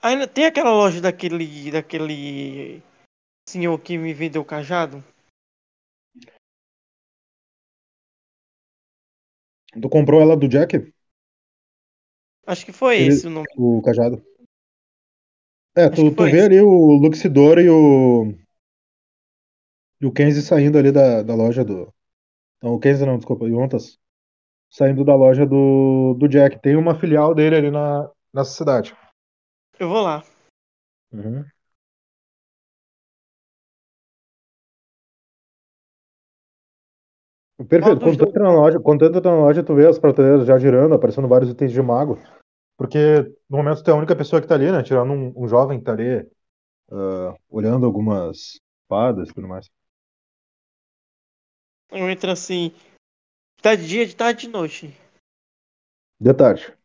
[0.00, 2.82] Ainda tem aquela loja daquele daquele
[3.46, 5.04] senhor que me vendeu o cajado?
[9.80, 10.92] Tu comprou ela do Jack?
[12.46, 13.46] Acho que foi Ele- esse o nome.
[13.56, 14.22] O cajado?
[15.74, 16.40] É, Acho tu, tu vê esse.
[16.46, 18.34] ali o Luxidor e o.
[20.00, 21.92] E o Kenzie saindo ali da, da loja do.
[22.62, 23.98] Não, o Kenzie não, desculpa, o Yontas.
[24.70, 26.60] Saindo da loja do, do Jack.
[26.60, 28.96] Tem uma filial dele ali na, nessa cidade.
[29.78, 30.22] Eu vou lá.
[31.12, 31.44] Uhum.
[37.68, 38.00] Perfeito.
[38.00, 40.58] Quando tu entra na loja, quando tu entra na loja, tu vê as prateleiras já
[40.58, 42.18] girando, aparecendo vários itens de mago.
[42.76, 44.82] Porque no momento tu é a única pessoa que tá ali, né?
[44.82, 46.26] Tirando um, um jovem que tá ali
[46.90, 49.70] ah, olhando algumas espadas e tudo mais.
[51.90, 52.72] Eu entro assim.
[53.60, 54.96] Tá de dia, de tarde, de noite.
[56.20, 56.76] De tarde.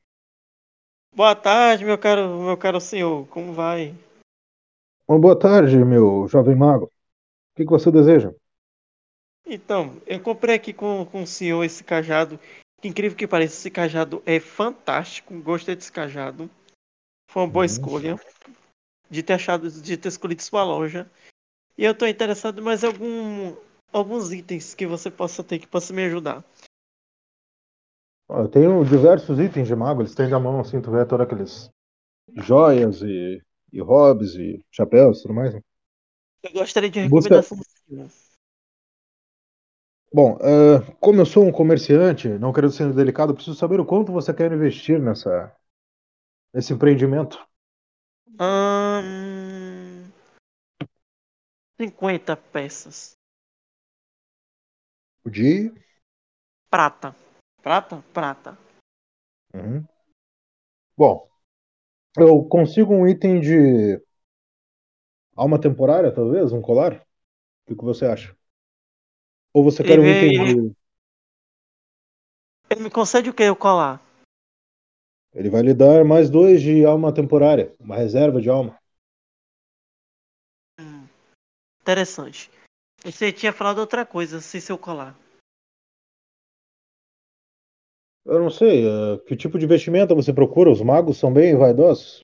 [1.13, 3.27] Boa tarde, meu caro, meu caro senhor.
[3.27, 3.95] Como vai?
[5.07, 6.85] Uma boa tarde, meu jovem mago.
[6.85, 6.91] O
[7.55, 8.33] que, que você deseja?
[9.49, 12.39] Então, eu comprei aqui com, com o senhor esse cajado.
[12.81, 15.33] Que incrível que pareça, esse cajado é fantástico.
[15.41, 16.49] Gostei desse cajado.
[17.31, 17.71] Foi uma boa Uhum.
[17.71, 18.19] escolha
[19.09, 21.09] de ter achado, de ter escolhido sua loja.
[21.77, 23.55] E eu tô interessado em mais algum,
[23.91, 26.43] alguns itens que você possa ter que possa me ajudar.
[28.29, 31.69] Eu tenho diversos itens de mago, eles têm na mão, assim, tu vê todos aqueles
[32.35, 35.53] joias e, e hobbies e chapéus e tudo mais.
[35.53, 35.61] né?
[36.43, 37.57] Eu gostaria de Busca- recomendação
[37.87, 38.09] Simon.
[40.17, 44.11] Bom, ah, como eu sou um comerciante, não querendo ser delicado, preciso saber o quanto
[44.11, 45.55] você quer investir nessa,
[46.51, 47.37] nesse empreendimento.
[48.39, 50.11] Ahn,
[51.79, 53.15] 50 peças.
[55.23, 55.71] De.
[56.67, 57.15] Prata.
[57.61, 58.03] Prata?
[58.11, 58.57] Prata.
[59.53, 59.85] Uhum.
[60.97, 61.29] Bom,
[62.17, 64.03] eu consigo um item de
[65.35, 66.95] alma temporária, talvez, um colar?
[66.95, 68.36] O que, que você acha?
[69.57, 70.75] Ou você quer um Ele- item de.
[72.69, 73.99] Ele me concede o que eu colar?
[75.33, 78.79] Ele vai lhe dar mais dois de alma temporária, uma reserva de alma.
[81.81, 82.51] Interessante.
[83.03, 85.17] Você tinha falado outra coisa, sem seu colar.
[88.25, 90.69] Eu não sei, ah, que tipo de vestimenta você procura?
[90.69, 92.19] Os magos são bem vaidosos?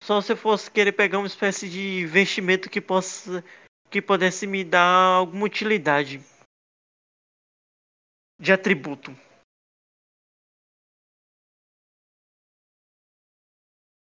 [0.00, 3.42] Só se fosse querer pegar uma espécie de vestimento que possa
[3.90, 6.20] que pudesse me dar alguma utilidade
[8.38, 9.12] de atributo.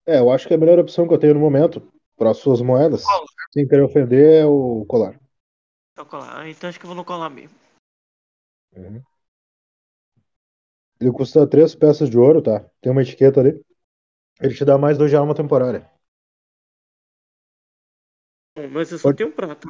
[0.05, 2.61] É, eu acho que a melhor opção que eu tenho no momento, para as suas
[2.61, 3.03] moedas,
[3.53, 5.19] sem querer ofender, é o colar.
[5.97, 6.39] É o colar.
[6.39, 7.55] Ah, Então acho que eu vou no colar mesmo.
[8.75, 9.01] Uhum.
[10.99, 12.59] Ele custa três peças de ouro, tá?
[12.81, 13.63] Tem uma etiqueta ali.
[14.41, 15.89] Ele te dá mais dois de alma temporária.
[18.67, 19.67] Mas eu só Pode- tenho prata.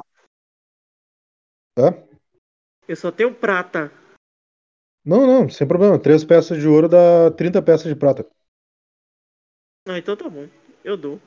[1.75, 2.03] Tá?
[2.87, 3.91] Eu só tenho prata.
[5.05, 5.99] Não, não, sem problema.
[5.99, 8.29] Três peças de ouro dá 30 peças de prata.
[9.87, 10.47] Ah, então tá bom.
[10.83, 11.19] Eu dou.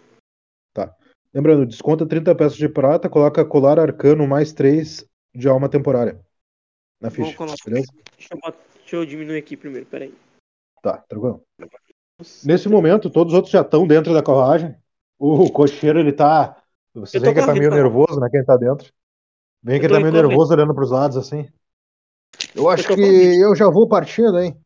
[1.35, 6.21] Lembrando, desconta 30 peças de prata, coloca colar arcano mais 3 de alma temporária.
[7.01, 7.91] Na ficha, beleza?
[8.17, 10.15] Deixa eu, deixa eu diminuir aqui primeiro, peraí.
[10.83, 11.43] Tá, tranquilo.
[12.45, 14.77] Nesse momento, todos os outros já estão dentro da carruagem.
[15.19, 16.62] O cocheiro, ele tá.
[16.95, 18.29] Vocês Eu tô veem que ele tá meio nervoso, né?
[18.31, 18.93] Quem tá dentro.
[19.63, 21.49] Vem que Eu ele tá tô meio nervoso olhando pros lados assim.
[22.55, 24.57] Eu acho tô que eu já vou partindo, hein?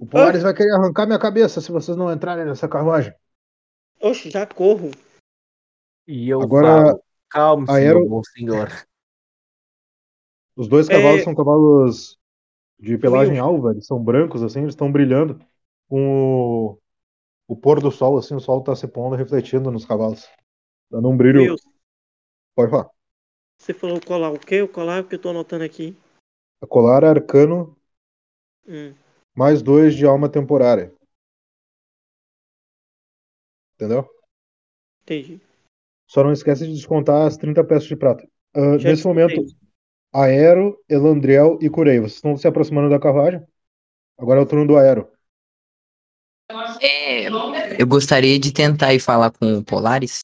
[0.00, 3.12] O Polaris vai querer arrancar minha cabeça se vocês não entrarem nessa carruagem.
[4.00, 4.90] Oxe, já corro.
[6.06, 8.68] E eu Agora, falo, calme-se, Aero- bom senhor.
[10.56, 11.24] Os dois cavalos É.
[11.24, 12.18] são cavalos
[12.80, 15.38] de pelagem alva, eles são brancos, assim, eles estão brilhando
[15.88, 16.00] com
[16.68, 16.78] o,
[17.48, 20.26] o pôr do sol, assim, o sol tá se pondo, refletindo nos cavalos.
[20.90, 21.40] Dando um brilho.
[21.40, 21.56] Will,
[22.54, 22.90] Pode falar.
[23.58, 24.62] você falou colar o quê?
[24.62, 25.96] O colar que eu tô anotando aqui.
[26.68, 27.76] Colar arcano
[28.66, 28.94] Hum.
[29.34, 30.92] mais dois de alma temporária.
[33.74, 34.08] Entendeu?
[35.02, 35.40] Entendi.
[36.08, 38.26] Só não esquece de descontar as 30 peças de prata.
[38.54, 39.22] Já nesse descontei.
[39.36, 39.56] momento,
[40.14, 43.46] Aero, Elandriel e Curei, vocês estão se aproximando da carruagem.
[44.18, 45.10] Agora é o turno do Aero.
[46.80, 47.26] É,
[47.78, 50.20] eu gostaria de tentar ir falar com o Polaris.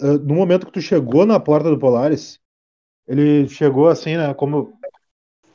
[0.00, 2.40] No momento que tu chegou na porta do Polaris,
[3.06, 4.34] ele chegou assim, né?
[4.34, 4.78] Como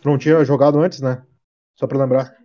[0.03, 1.25] não tinha jogado antes, né?
[1.75, 2.37] Só pra lembrar.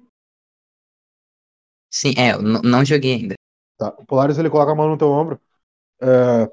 [1.90, 3.34] Sim, é, eu não joguei ainda.
[3.78, 3.88] Tá.
[3.98, 5.40] O Polaris ele coloca a mão no teu ombro.
[6.00, 6.50] É,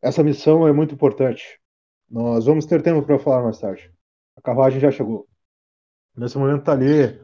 [0.00, 1.60] essa missão é muito importante.
[2.08, 3.92] Nós vamos ter tempo para falar mais tarde.
[4.36, 5.26] A carruagem já chegou.
[6.16, 7.22] Nesse momento tá ali.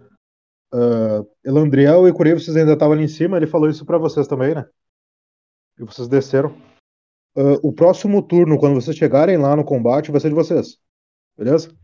[0.72, 3.36] Uh, Elandriel e Curei, vocês ainda estavam ali em cima.
[3.36, 4.68] Ele falou isso para vocês também, né?
[5.78, 6.54] E vocês desceram.
[7.36, 10.78] Ah, o próximo turno, quando vocês chegarem lá no combate, vai ser de vocês.
[11.36, 11.74] Beleza?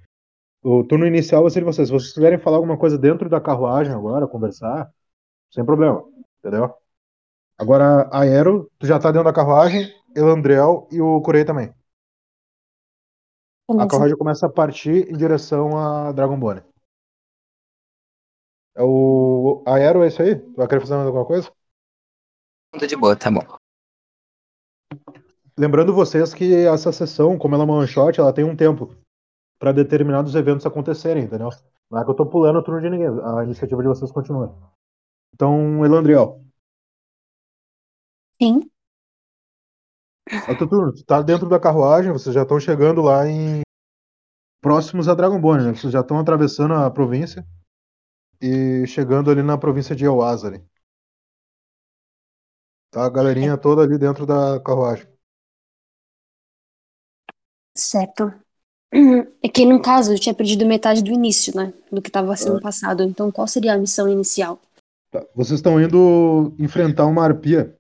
[0.63, 1.89] O turno inicial vai ser de vocês.
[1.89, 4.91] Se vocês quiserem falar alguma coisa dentro da carruagem agora, conversar,
[5.53, 6.05] sem problema.
[6.39, 6.75] Entendeu?
[7.59, 11.73] Agora, Aero, tu já tá dentro da carruagem, Elandriel e o Curei também.
[13.69, 13.91] A Beleza.
[13.91, 16.63] carruagem começa a partir em direção a Dragonbone.
[18.75, 20.37] É o Aero, é isso aí?
[20.37, 21.51] Tu vai querer fazer mais alguma coisa?
[22.79, 23.66] Tô de boa, tá bom.
[25.59, 28.95] Lembrando vocês que essa sessão, como ela é uma one shot, ela tem um tempo
[29.59, 31.49] para determinados eventos acontecerem, entendeu?
[31.91, 34.55] Não é que eu tô pulando o turno de ninguém, a iniciativa de vocês continua.
[35.33, 36.45] Então, Elandriel,
[38.41, 38.71] Sim.
[40.29, 40.93] é o teu turno.
[40.93, 43.63] Tu tá dentro da carruagem, vocês já estão chegando lá em.
[44.61, 45.75] próximos a Dragonbone, né?
[45.75, 47.47] Vocês já estão atravessando a província
[48.41, 50.63] e chegando ali na província de Elwazari.
[52.91, 55.16] Tá a galerinha toda ali dentro da carruagem.
[57.77, 58.33] Certo.
[59.43, 61.73] É que no caso eu tinha perdido metade do início, né?
[61.93, 62.63] Do que estava sendo Ah.
[62.63, 63.03] passado.
[63.03, 64.59] Então qual seria a missão inicial?
[65.11, 65.23] Tá.
[65.35, 67.77] Vocês estão indo enfrentar uma arpia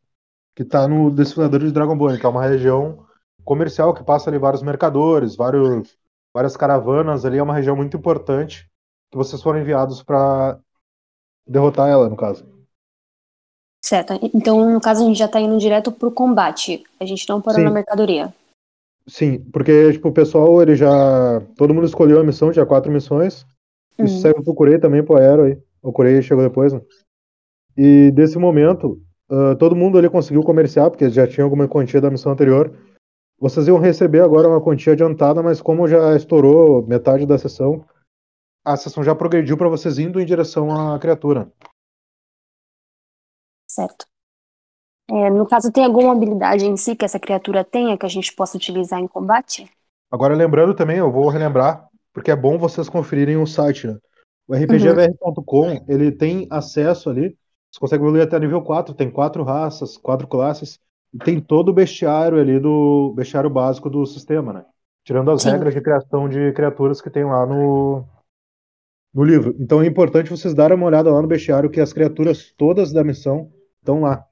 [0.54, 3.04] que tá no desfilador de Dragonbone, que é uma região
[3.44, 5.96] comercial que passa ali vários mercadores, vários,
[6.34, 8.68] várias caravanas ali, é uma região muito importante
[9.10, 10.58] que vocês foram enviados para
[11.46, 12.44] derrotar ela, no caso.
[13.84, 14.14] Certo.
[14.34, 16.82] Então, no caso, a gente já tá indo direto pro combate.
[16.98, 17.66] A gente não parou Sim.
[17.66, 18.34] na mercadoria.
[19.08, 21.40] Sim, porque tipo, o pessoal, ele já.
[21.56, 23.46] Todo mundo escolheu a missão, tinha quatro missões.
[23.98, 24.20] Isso Uhum.
[24.20, 25.58] serve pro Curei também, pro Aero aí.
[25.80, 26.80] O Curei chegou depois, né?
[27.76, 29.00] E desse momento,
[29.30, 32.76] ah, todo mundo ali conseguiu comerciar, porque já tinha alguma quantia da missão anterior.
[33.38, 37.84] Vocês iam receber agora uma quantia adiantada, mas como já estourou metade da sessão,
[38.64, 41.52] a sessão já progrediu para vocês indo em direção à criatura.
[43.68, 44.06] Certo.
[45.08, 48.34] É, no caso, tem alguma habilidade em si que essa criatura tenha que a gente
[48.34, 49.70] possa utilizar em combate?
[50.10, 53.96] Agora, lembrando também, eu vou relembrar, porque é bom vocês conferirem o site, né?
[54.48, 54.60] O Uhum.
[54.60, 57.36] rpgvr.com, ele tem acesso ali,
[57.70, 60.78] você consegue evoluir até nível 4, tem quatro raças, quatro classes,
[61.12, 64.64] e tem todo o bestiário ali do bestiário básico do sistema, né?
[65.04, 65.50] Tirando as Sim.
[65.50, 68.04] regras de criação de criaturas que tem lá no,
[69.14, 69.54] no livro.
[69.58, 73.04] Então é importante vocês darem uma olhada lá no bestiário, que as criaturas todas da
[73.04, 74.26] missão estão lá.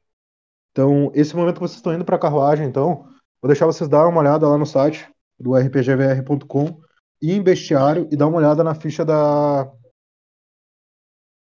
[0.74, 3.04] Então, esse momento que vocês estão indo para a carruagem, então,
[3.40, 5.08] vou deixar vocês darem uma olhada lá no site
[5.38, 6.80] do rpgvr.com
[7.22, 9.70] e em bestiário e dar uma olhada na ficha da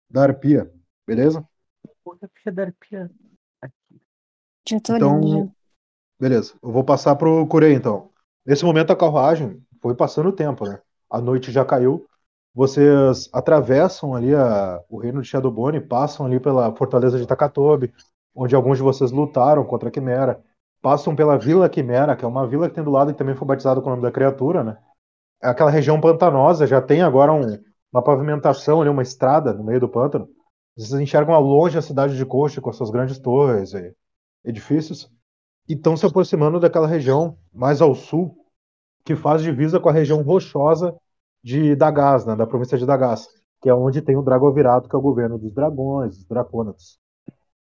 [0.07, 0.71] da arpia,
[1.07, 1.43] beleza?
[2.03, 3.09] Puta ficha da arpia.
[4.69, 5.35] Já tô olhando, já.
[5.37, 5.51] Então,
[6.19, 6.53] beleza.
[6.61, 8.11] Eu vou passar pro Curei, então.
[8.45, 10.79] Nesse momento, a carruagem foi passando o tempo, né?
[11.09, 12.05] A noite já caiu.
[12.53, 17.91] Vocês atravessam ali a- o reino de Shadowbone, passam ali pela fortaleza de Takatobi,
[18.35, 20.43] onde alguns de vocês lutaram contra a Quimera.
[20.81, 23.47] Passam pela Vila Quimera, que é uma vila que tem do lado e também foi
[23.47, 24.77] batizada com o nome da criatura, né?
[25.41, 27.57] É aquela região pantanosa, já tem agora um-
[27.91, 30.27] uma pavimentação ali, uma estrada no meio do pântano.
[30.75, 33.95] Vocês enxergam ao longe a cidade de Coche com as suas grandes torres e
[34.43, 35.09] edifícios
[35.67, 38.35] e estão se aproximando daquela região mais ao sul,
[39.05, 40.95] que faz divisa com a região rochosa
[41.43, 43.27] de Dagaz, né, da província de Dagaz,
[43.61, 46.99] que é onde tem o Dragovirato, que é o governo dos dragões, dos dracônatos.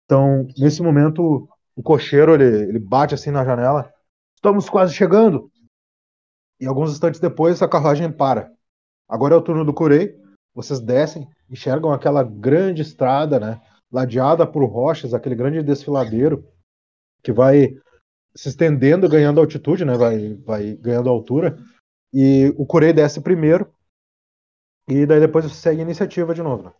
[0.05, 3.93] Então, nesse momento, o cocheiro ele, ele bate assim na janela.
[4.37, 5.51] Estamos quase chegando.
[6.61, 8.53] E alguns instantes depois, a carruagem para.
[9.09, 10.15] Agora é o turno do Curei.
[10.55, 16.49] Vocês descem, enxergam aquela grande estrada, né, ladeada por rochas, aquele grande desfiladeiro
[17.23, 17.75] que vai
[18.37, 19.97] se estendendo, ganhando altitude, né?
[19.97, 21.59] Vai, vai ganhando altura.
[22.13, 23.73] E o Curei desce primeiro.
[24.89, 26.65] E daí depois segue a iniciativa de novo.
[26.65, 26.73] Né?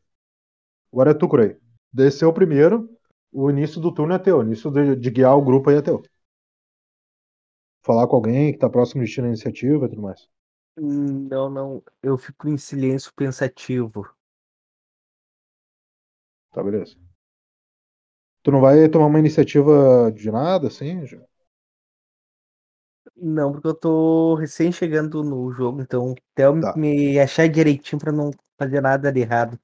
[0.93, 1.57] Agora é tu, Curei.
[1.93, 2.89] Desceu primeiro.
[3.35, 4.39] O início do turno é teu.
[4.39, 6.03] O início de, de guiar o grupo aí é teu.
[7.85, 10.29] Falar com alguém que tá próximo de ti na iniciativa e tudo mais.
[10.77, 11.83] Não, não.
[12.01, 14.07] Eu fico em silêncio pensativo.
[16.51, 16.97] Tá, beleza.
[18.45, 21.05] Tu não vai tomar uma iniciativa de nada, assim?
[21.07, 21.19] já?
[23.17, 26.75] Não, porque eu tô recém chegando no jogo, então até eu Tá.
[26.75, 29.59] me achar direitinho pra não fazer nada de errado.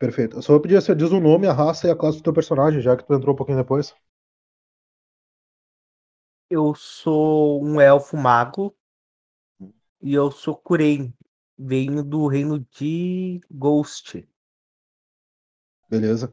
[0.00, 0.36] Perfeito.
[0.38, 2.32] Eu só vou pedir você diz o nome, a raça e a classe do teu
[2.32, 3.94] personagem, já que tu entrou um pouquinho depois.
[6.48, 8.72] Eu sou um elfo mago
[10.02, 11.12] e eu sou Kurein.
[11.58, 14.26] Venho do reino de Ghost.
[15.90, 16.32] Beleza.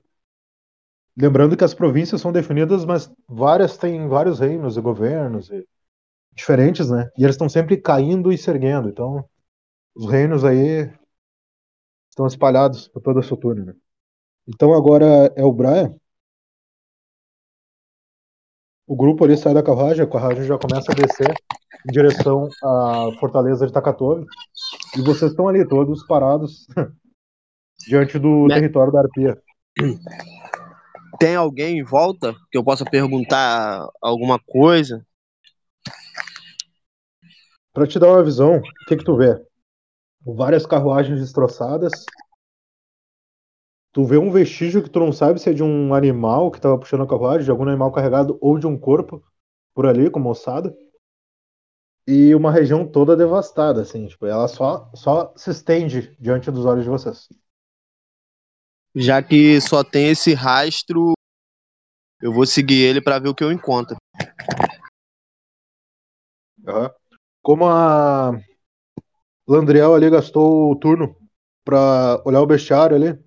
[1.18, 5.66] Lembrando que as províncias são definidas, mas várias têm vários reinos e governos e-
[6.34, 7.10] diferentes, né?
[7.18, 8.90] E eles estão sempre caindo e se erguendo.
[8.90, 9.26] Então,
[9.96, 10.92] os reinos aí
[12.18, 13.76] estão espalhados por toda a Soturno, né?
[14.48, 15.96] Então agora é o Brian.
[18.88, 21.32] O grupo ali sai da carruagem, a carruagem já começa a descer
[21.88, 24.26] em direção à fortaleza de Takatomi.
[24.98, 26.66] E vocês estão ali todos parados
[27.88, 28.56] diante do Né?
[28.56, 29.40] território da Arpia.
[31.20, 35.06] Tem alguém em volta que eu possa perguntar alguma coisa?
[37.74, 39.47] Pra te dar uma visão, o que que tu vê?
[40.36, 42.06] Várias carruagens destroçadas.
[43.94, 46.78] Tu vê um vestígio que tu não sabe se é de um animal que tava
[46.78, 49.24] puxando a carruagem, de algum animal carregado ou de um corpo
[49.74, 50.76] por ali, como ossada.
[52.06, 56.84] E uma região toda devastada, assim, tipo, ela só, só se estende diante dos olhos
[56.84, 57.30] de vocês.
[58.94, 61.14] Já que só tem esse rastro,
[62.22, 63.96] eu vou seguir ele pra ver o que eu encontro.
[66.68, 66.92] Aham.
[67.42, 68.34] Como a
[69.48, 71.16] Landriel ali gastou o turno
[71.64, 73.18] pra olhar o bestiário ali,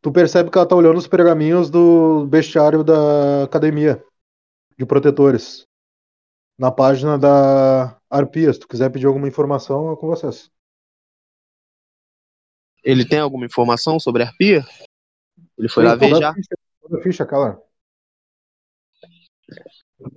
[0.00, 4.04] tu percebe que ela tá olhando os pergaminhos do bestiário da academia
[4.76, 5.66] de protetores.
[6.58, 10.50] Na página da Arpia, se tu quiser pedir alguma informação, é com vocês.
[12.82, 14.64] Ele tem alguma informação sobre a arpia?
[15.56, 16.34] Ele foi Tem lá toda a já?
[16.34, 16.56] ficha-
[16.98, 17.62] a ficha, aquela.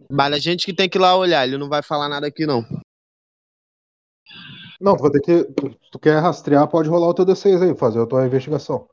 [0.10, 2.46] Mas a gente que tem que ir lá olhar, ele não vai falar nada aqui,
[2.46, 2.64] não.
[4.82, 5.44] Não, tu vai ter que.
[5.54, 8.90] Tu, tu quer rastrear, pode rolar o teu D6 aí, fazer a tua investigação.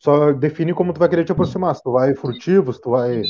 [0.00, 1.74] Só define como tu vai querer te aproximar.
[1.76, 3.22] Se tu vai furtivo, se tu vai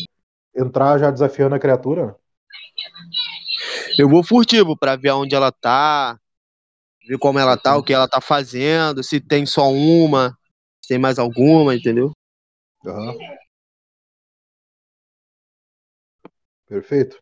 [0.57, 2.17] entrar já desafiando a criatura.
[3.99, 6.19] Eu vou furtivo pra ver onde ela tá,
[7.07, 10.31] ver como ela tá, o que ela tá fazendo, se tem só uma,
[10.83, 12.13] se tem mais alguma, entendeu?
[12.87, 13.15] Aham.
[16.67, 17.19] Perfeito.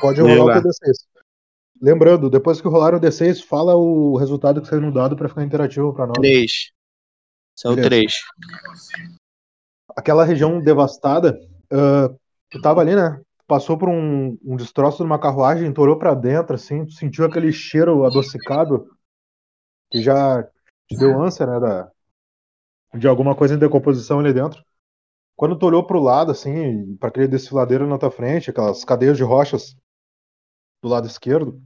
[0.00, 1.11] Pode rolar o teu D6.
[1.82, 5.42] Lembrando, depois que rolar o D6, fala o resultado que saiu no dado pra ficar
[5.42, 6.16] interativo pra nós.
[6.16, 6.70] Três.
[7.58, 8.12] São três.
[9.96, 11.36] Aquela região devastada,
[11.72, 12.08] ah,
[12.48, 13.20] tu tava ali, né?
[13.48, 17.24] Passou por um, um destroço de uma carruagem, tu olhou pra dentro, assim, tu sentiu
[17.24, 18.88] aquele cheiro adocicado
[19.90, 20.40] que já
[20.88, 21.58] te deu ânsia, né?
[21.58, 21.90] Da,
[22.94, 24.64] de alguma coisa em decomposição ali dentro.
[25.34, 29.24] Quando tu olhou pro lado, assim, para aquele desfiladeiro na tua frente, aquelas cadeias de
[29.24, 29.74] rochas
[30.80, 31.60] do lado esquerdo,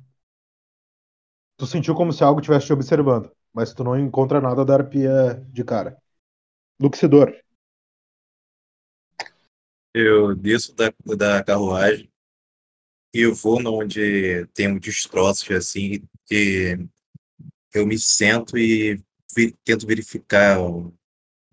[1.56, 5.44] tu sentiu como se algo estivesse te observando, mas tu não encontra nada da arpia
[5.50, 5.96] de cara.
[6.80, 7.34] Luxidor.
[9.92, 12.08] Eu desço da, da carruagem
[13.14, 16.76] e eu vou onde tem um destroços assim e
[17.74, 19.00] eu me sento e
[19.36, 20.94] vi- tento verificar o-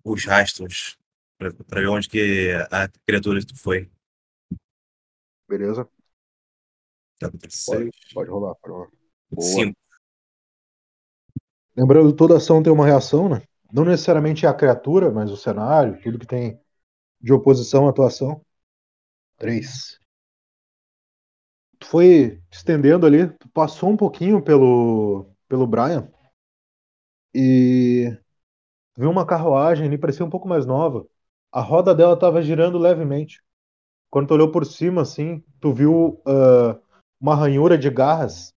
[0.04, 0.98] os rastros
[1.38, 3.90] para ver onde que a criatura foi.
[5.48, 5.88] Beleza?
[7.18, 7.30] Tá,
[7.64, 8.90] Pode, pode rolar, pode rolar.
[9.30, 9.66] Boa.
[9.66, 9.83] cinco.
[11.76, 13.42] Lembrando toda ação tem uma reação, né?
[13.72, 16.60] Não necessariamente é a criatura, mas o cenário, tudo que tem
[17.20, 18.40] de oposição à tua ação.
[19.36, 19.98] Três.
[21.78, 26.08] Tu foi estendendo ali, tu passou um pouquinho pelo, pelo Brian
[27.34, 28.16] e
[28.96, 31.04] viu uma carruagem ali, parecia um pouco mais nova.
[31.50, 33.42] A roda dela estava girando levemente.
[34.08, 36.78] Quando tu olhou por cima, assim, tu viu ah,
[37.20, 38.53] uma ranhura de garras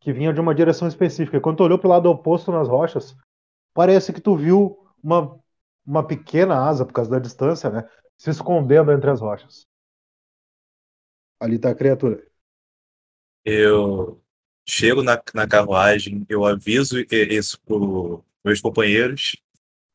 [0.00, 1.40] que vinha de uma direção específica.
[1.40, 3.16] Quando tu olhou pro lado oposto nas rochas,
[3.74, 5.38] parece que tu viu uma,
[5.86, 7.88] uma pequena asa, por causa da distância, né?
[8.16, 9.66] Se escondendo entre as rochas.
[11.40, 12.26] Ali tá a criatura.
[13.44, 14.20] Eu
[14.68, 17.76] chego na, na carruagem, eu aviso isso para
[18.44, 19.36] meus companheiros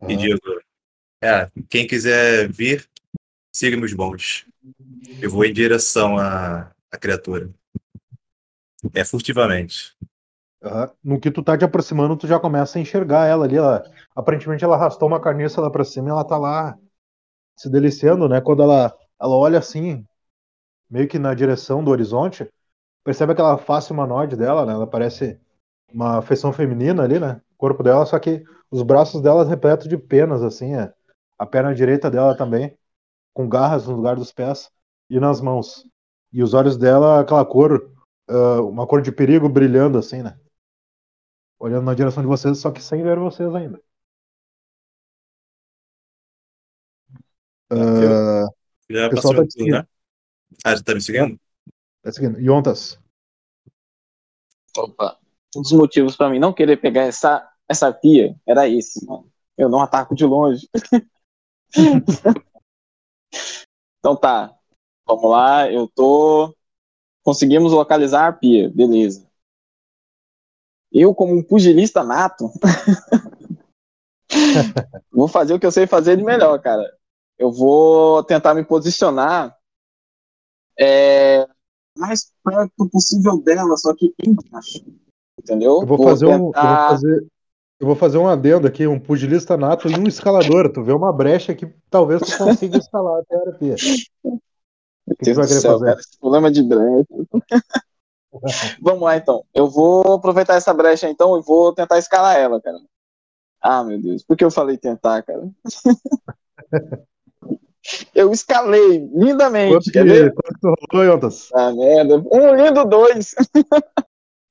[0.02, 0.18] e Aham.
[0.18, 0.62] digo:
[1.22, 2.90] é, quem quiser vir,
[3.54, 4.46] siga meus bons.
[5.22, 7.50] Eu vou em direção à, à criatura.
[8.94, 9.96] É furtivamente.
[10.64, 10.92] Aham.
[11.04, 13.58] No que tu tá te aproximando, tu já começa a enxergar ela ali.
[13.58, 13.84] Ela,
[14.16, 16.78] aparentemente ela arrastou uma carniça lá pra cima e ela tá lá
[17.58, 18.42] se deliciando, né?
[18.42, 20.06] Quando ela, ela olha assim,
[20.90, 22.50] meio que na direção do horizonte,
[23.04, 24.74] percebe aquela face humanoide dela, né?
[24.74, 25.40] Ela parece
[25.92, 27.42] uma feição feminina ali, né?
[27.54, 30.94] O corpo dela, só que os braços dela repletos de penas, assim, é.
[31.38, 32.76] A perna direita dela também,
[33.34, 34.72] com garras no lugar dos pés
[35.10, 35.86] e nas mãos.
[36.32, 37.92] E os olhos dela, aquela cor,
[38.34, 40.40] ah, uma cor de perigo brilhando, assim, né?
[41.60, 43.82] Olhando na direção de vocês, só que sem ver vocês ainda.
[47.72, 48.48] Ah,
[48.90, 49.74] Já o pessoal passou tá te seguindo.
[49.74, 49.88] né?
[50.66, 51.40] Ah, já tá me seguindo?
[52.02, 52.40] Tá seguindo.
[52.40, 53.00] Yontas.
[54.78, 55.18] Opa.
[55.56, 59.32] Um dos motivos pra mim não querer pegar essa, essa pia era esse, mano.
[59.58, 60.68] Eu não ataco de longe.
[64.00, 64.54] então tá.
[65.06, 66.56] Vamos lá, eu tô.
[67.24, 69.26] Conseguimos localizar a pia, beleza.
[70.92, 72.52] Eu, como um pugilista nato,
[75.12, 76.84] vou fazer o que eu sei fazer de melhor, cara.
[77.38, 79.56] Eu vou tentar me posicionar
[80.80, 81.48] é,
[81.98, 84.86] mais perto possível dela, só que embaixo.
[85.40, 85.82] Entendeu?
[85.82, 86.32] Eu vou fazer um.
[86.32, 87.28] Eu vou tentar- fazer,
[87.80, 90.72] eu vou fazer um adendo aqui, um pugilista nato e um escalador.
[90.72, 93.76] Tu vê uma brecha que talvez tu consiga escalar até a arpia.
[95.06, 95.86] O que, Deus vai do querer céu, fazer?
[95.86, 97.08] cara, esse problema de brecha.
[98.82, 99.44] Vamos lá, então.
[99.54, 102.78] Eu vou aproveitar essa brecha, então, e vou tentar escalar ela, cara.
[103.62, 104.24] Ah, meu Deus.
[104.24, 105.50] Por que eu falei tentar, cara?
[108.16, 109.74] eu escalei lindamente.
[109.74, 110.34] Quanto que, ver?
[110.34, 111.50] quanto que rolou, Yontas?
[111.54, 112.24] Ah, merda.
[112.32, 113.36] Um lindo dois.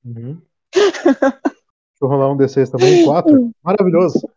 [0.05, 0.41] Uhum.
[0.73, 1.39] Deixa
[2.01, 3.51] eu rolar um D6 também, quatro.
[3.63, 4.27] Maravilhoso.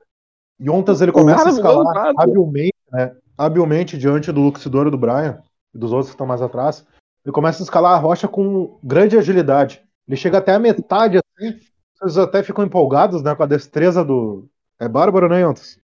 [0.60, 3.14] Yontas ele começa a escalar habilmente, né?
[3.36, 5.42] Habilmente diante do Luxidor e do Brian
[5.76, 6.86] dos outros que estão mais atrás.
[7.24, 9.82] Ele começa a escalar a rocha com grande agilidade.
[10.06, 11.58] Ele chega até a metade assim.
[11.94, 14.48] Vocês até ficam empolgados, né, com a destreza do.
[14.78, 15.78] É bárbaro, né, Yontas?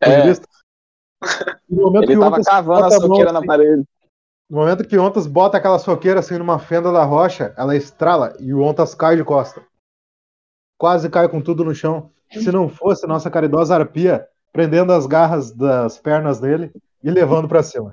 [0.00, 0.32] É.
[1.68, 3.84] No momento Ele tava cavando a bota mão soqueira na assim, parede.
[4.50, 8.52] No momento que Ontas bota aquela soqueira assim numa fenda da rocha, ela estrala e
[8.52, 9.64] o Ontas cai de costa.
[10.76, 12.10] Quase cai com tudo no chão.
[12.30, 16.72] Se não fosse nossa caridosa arpia prendendo as garras das pernas dele
[17.02, 17.92] e levando pra cima.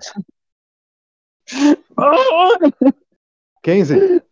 [3.64, 4.24] 15.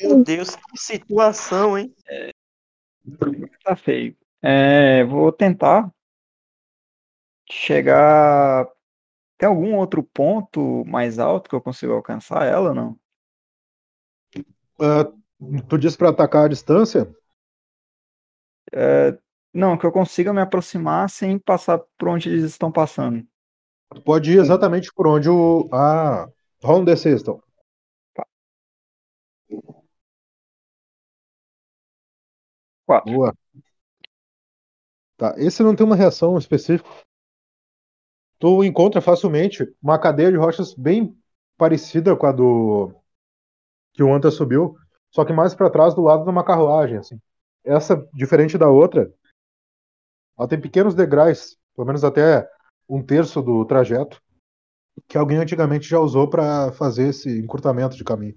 [0.00, 1.94] Meu Deus, que situação, hein?
[3.64, 4.16] Tá feio.
[4.42, 5.90] É, vou tentar
[7.50, 8.66] chegar.
[9.36, 12.98] Tem algum outro ponto mais alto que eu consiga alcançar ela, ou não?
[14.80, 15.10] Ah,
[15.68, 17.12] tu disse pra atacar a distância?
[18.72, 19.16] É,
[19.52, 23.26] não, que eu consiga me aproximar sem passar por onde eles estão passando.
[23.94, 25.68] Tu pode ir exatamente por onde o.
[25.72, 26.28] Ah,
[26.64, 27.42] um D6, então.
[32.86, 33.12] Quatro.
[33.12, 33.34] Boa.
[35.16, 36.88] Tá, esse não tem uma reação específica.
[38.38, 41.16] Tu encontra facilmente uma cadeia de rochas bem
[41.56, 42.94] parecida com a do
[43.92, 44.76] que o Anta subiu,
[45.10, 47.20] só que mais pra trás do lado de uma carruagem, assim.
[47.64, 49.12] Essa, diferente da outra,
[50.38, 52.48] ela tem pequenos degraus, pelo menos até
[52.88, 54.22] um terço do trajeto,
[55.06, 58.36] que alguém antigamente já usou pra fazer esse encurtamento de caminho.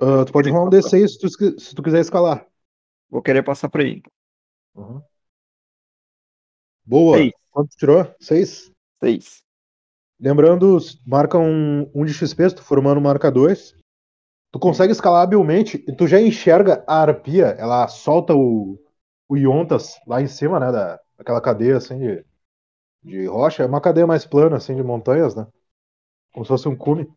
[0.00, 2.46] Ah, tu pode rolar um D6 se tu, se tu quiser escalar.
[3.08, 4.02] Vou querer passar por aí.
[6.84, 7.18] Boa.
[7.18, 7.32] Seis.
[7.50, 8.14] Quanto tu tirou?
[8.20, 8.72] Seis?
[9.02, 9.42] Seis.
[10.20, 13.74] Lembrando, marca um, um de XP, se tu formando marca 2.
[14.52, 18.78] Tu consegue escalar habilmente e tu já enxerga a arpia, ela solta o,
[19.28, 22.24] o Yontas lá em cima, né, da, daquela cadeia assim de,
[23.06, 23.62] de rocha.
[23.62, 25.46] É uma cadeia mais plana, assim, de montanhas, né?
[26.32, 27.08] Como se fosse um cume.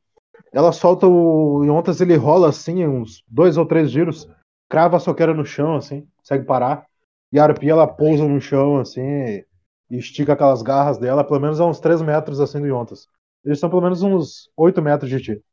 [0.54, 4.28] Ela solta o Yontas, ele rola assim, uns dois ou três giros,
[4.70, 6.86] crava a soqueira no chão, assim, consegue parar.
[7.32, 9.46] E a arpia, ela pousa no chão, assim, e
[9.92, 13.08] estica aquelas garras dela, pelo menos a uns 3 metros, assim, do Yontas.
[13.44, 15.44] Eles são pelo menos uns 8 metros de ti.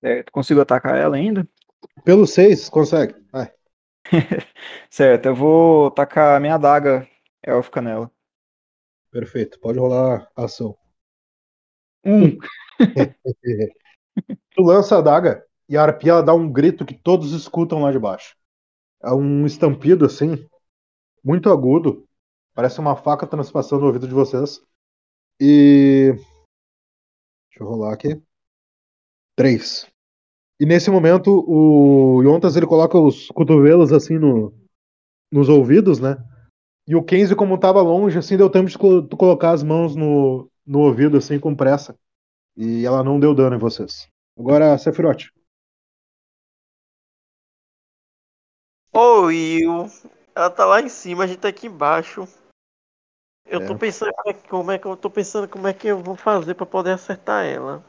[0.00, 0.32] Certo.
[0.32, 1.48] Consigo atacar ela ainda?
[2.04, 3.14] Pelo 6, consegue.
[3.32, 3.52] Vai.
[4.90, 7.06] Certo, eu vou tacar a minha adaga
[7.42, 8.10] élfica nela.
[9.16, 10.76] Perfeito, pode rolar a ação.
[12.04, 12.36] Um.
[14.54, 17.90] tu lança a adaga e a arpia ela dá um grito que todos escutam lá
[17.90, 18.36] de baixo.
[19.02, 20.46] É um estampido assim,
[21.24, 22.06] muito agudo.
[22.52, 24.60] Parece uma faca transpassando o ouvido de vocês.
[25.40, 26.12] E.
[27.48, 28.22] Deixa eu rolar aqui.
[29.34, 29.90] Três.
[30.60, 34.52] E nesse momento o Yontas ele coloca os cotovelos assim no,
[35.32, 36.22] nos ouvidos, né?
[36.86, 40.48] E o Kenzie, como tava longe, assim, deu tempo de tu colocar as mãos no,
[40.64, 41.98] no ouvido, assim, com pressa.
[42.56, 44.08] E ela não deu dano em vocês.
[44.38, 45.30] Agora, Sephiroth.
[48.92, 49.86] Ô, Will,
[50.34, 52.26] ela tá lá em cima, a gente tá aqui embaixo.
[53.44, 53.78] Eu tô É.
[53.78, 56.16] pensando como é, que- como é que eu tô pensando como é que eu vou
[56.16, 57.84] fazer pra poder acertar ela.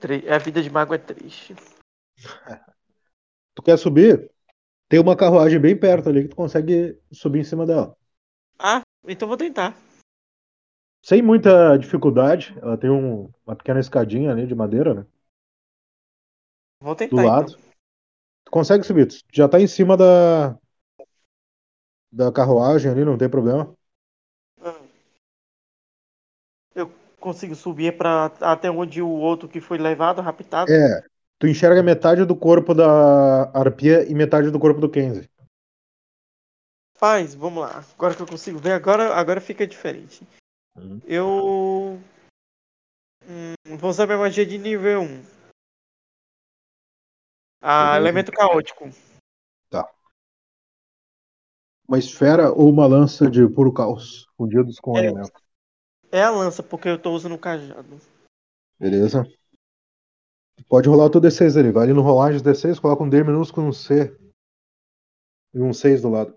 [0.00, 1.56] Tri- A vida de mago é triste.
[3.54, 4.30] Tu quer subir?
[4.88, 7.94] Tem uma carruagem bem perto ali que tu consegue subir em cima dela.
[8.58, 9.76] Ah, então vou tentar.
[11.02, 12.56] Sem muita dificuldade.
[12.60, 15.06] Ela tem um- uma pequena escadinha ali de madeira, né?
[16.80, 17.16] Vou tentar.
[17.16, 17.56] Do lado.
[18.44, 19.06] Tu consegue subir.
[19.06, 20.56] Tu já tá em cima da.
[22.10, 23.74] Da carruagem ali, não tem problema.
[24.58, 24.88] então.
[26.74, 30.70] Eu consigo subir para até onde o outro que foi levado, raptado.
[30.70, 31.02] É.
[31.38, 35.30] Tu enxerga metade do corpo da arpia e metade do corpo do Kenzie.
[36.96, 37.84] Faz, vamos lá.
[37.94, 40.26] Agora que eu consigo ver, agora, agora fica diferente.
[40.76, 41.00] Uhum.
[41.06, 42.00] Eu
[43.22, 45.22] hum, vou usar minha magia de nível 1.
[47.62, 47.96] Ah, Beleza.
[47.98, 48.90] elemento caótico.
[49.70, 49.88] Tá.
[51.86, 55.04] Uma esfera ou uma lança de puro caos, fundidos com É.
[55.04, 55.40] elemento.
[56.10, 58.00] É a lança, porque eu tô usando o cajado.
[58.80, 59.24] Beleza?
[60.66, 61.70] Pode rolar o teu D6 ali.
[61.70, 64.16] Vai ali no rolagem D6, coloca um D minúsculo no C.
[65.54, 66.36] E um 6 do lado.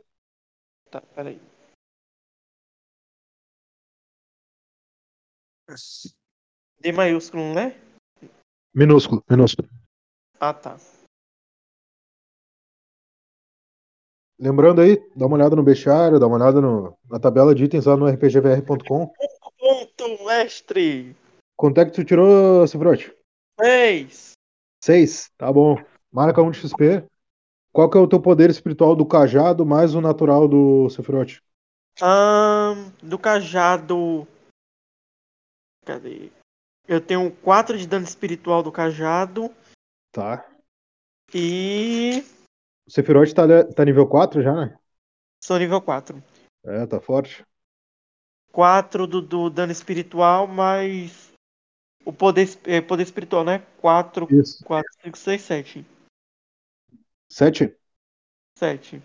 [0.89, 1.39] Tá, peraí.
[6.79, 7.79] D maiúsculo, né?
[8.73, 9.69] Minúsculo, minúsculo.
[10.39, 10.77] Ah, tá.
[14.39, 17.85] Lembrando aí, dá uma olhada no bestiário, dá uma olhada no- na tabela de itens
[17.85, 19.13] lá no rpgvr.com.
[19.59, 21.15] Ponto, mestre!
[21.55, 23.15] Quanto é que tu tirou, Cifrote?
[23.61, 24.31] 6!
[24.83, 25.75] 6, tá bom.
[26.11, 27.05] Marca um de XP.
[27.71, 31.39] Qual que é o teu poder espiritual do cajado mais o natural do Sephiroth?
[32.01, 34.27] Ahn, do cajado.
[35.85, 36.31] Cadê?
[36.87, 39.53] Eu tenho 4 de dano espiritual do cajado
[40.11, 40.45] Tá.
[41.33, 42.23] e.
[42.85, 43.43] O Sephiroth tá,
[43.73, 44.77] tá nível 4 já, né?
[45.41, 46.21] Sou nível 4.
[46.65, 47.45] É, tá forte.
[48.51, 51.30] 4 do, do dano espiritual, mais.
[52.03, 53.63] O poder, é, poder espiritual, né?
[53.79, 54.63] 4, Isso.
[54.65, 55.85] 4, 5, 6, 7.
[57.29, 57.75] 7?
[58.57, 59.01] 7.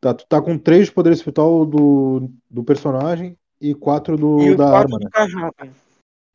[0.00, 4.56] Tá, tu tá com 3 de poder espiritual do, do personagem e quatro do, E
[4.56, 5.10] da quatro arma, do né?
[5.10, 5.74] cajado.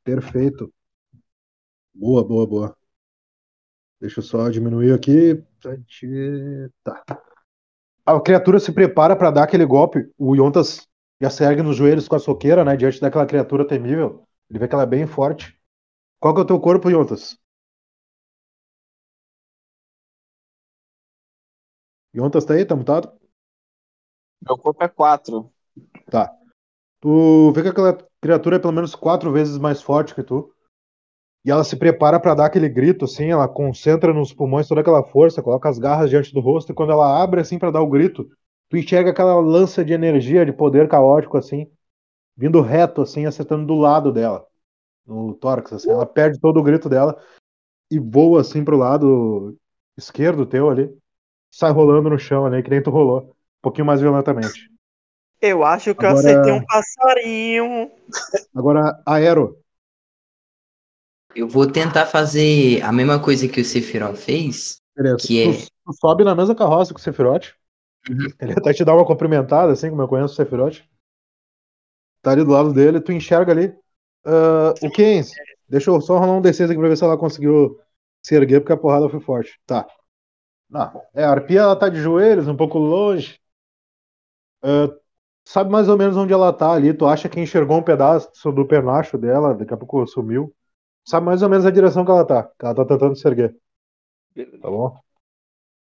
[0.03, 0.73] Perfeito.
[1.93, 2.77] Boa, boa, boa.
[3.99, 5.43] Deixa eu só diminuir aqui.
[6.83, 7.03] Tá.
[8.05, 10.09] A criatura se prepara para dar aquele golpe.
[10.17, 10.87] O Yontas
[11.21, 12.75] já se ergue nos joelhos com a soqueira, né?
[12.77, 14.25] Diante daquela criatura temível.
[14.49, 15.59] Ele vê que ela é bem forte.
[16.19, 17.37] Qual que é o teu corpo, Yontas?
[22.15, 22.65] Yontas tá aí?
[22.65, 23.11] Tá mutado?
[24.41, 25.51] Meu corpo é 4.
[26.09, 26.33] Tá.
[27.01, 30.53] Tu vê que aquela criatura é pelo menos quatro vezes mais forte que tu.
[31.45, 35.03] E ela se prepara para dar aquele grito, assim, ela concentra nos pulmões toda aquela
[35.03, 37.89] força, coloca as garras diante do rosto, e quando ela abre, assim, para dar o
[37.89, 38.27] grito,
[38.69, 41.71] tu enxerga aquela lança de energia, de poder caótico, assim,
[42.39, 44.47] vindo reto, assim, acertando do lado dela,
[45.05, 45.91] no tórax, assim.
[45.91, 47.21] Ela perde todo o grito dela
[47.91, 49.57] e voa, assim, pro lado
[49.97, 50.89] esquerdo teu ali,
[51.51, 54.71] sai rolando no chão ali, que nem tu rolou, um pouquinho mais violentamente.
[55.41, 57.91] Eu acho que eu Agora- acertei um passarinho.
[58.55, 59.57] Agora, Aero,
[61.35, 65.17] Eu vou tentar fazer a mesma coisa que o Sephiroth fez, beleza.
[65.27, 65.51] que é...
[65.53, 67.53] Tu, tu sobe na mesma carroça que o Sephiroth.
[68.09, 68.27] Uhum.
[68.39, 70.81] Ele até te dá uma cumprimentada, assim, como eu conheço o Sephiroth.
[72.21, 73.73] Tá ali do lado dele, tu enxerga ali.
[74.25, 75.31] Ah, o Keynes,
[75.67, 77.79] deixa eu só rolar um D6 aqui pra ver se ela conseguiu
[78.21, 79.59] se erguer, porque a porrada foi forte.
[79.65, 79.87] Tá.
[80.69, 83.39] Não, é, a arpia ela tá de joelhos, um pouco longe.
[84.61, 84.89] Ah,
[85.45, 86.93] sabe mais ou menos onde ela tá ali.
[86.93, 90.53] Tu acha que enxergou um pedaço do penacho dela, daqui a pouco sumiu.
[91.05, 92.43] Sabe mais ou menos a direção que ela tá.
[92.43, 93.55] Que ela tá tentando se erguer.
[94.61, 94.95] Tá bom?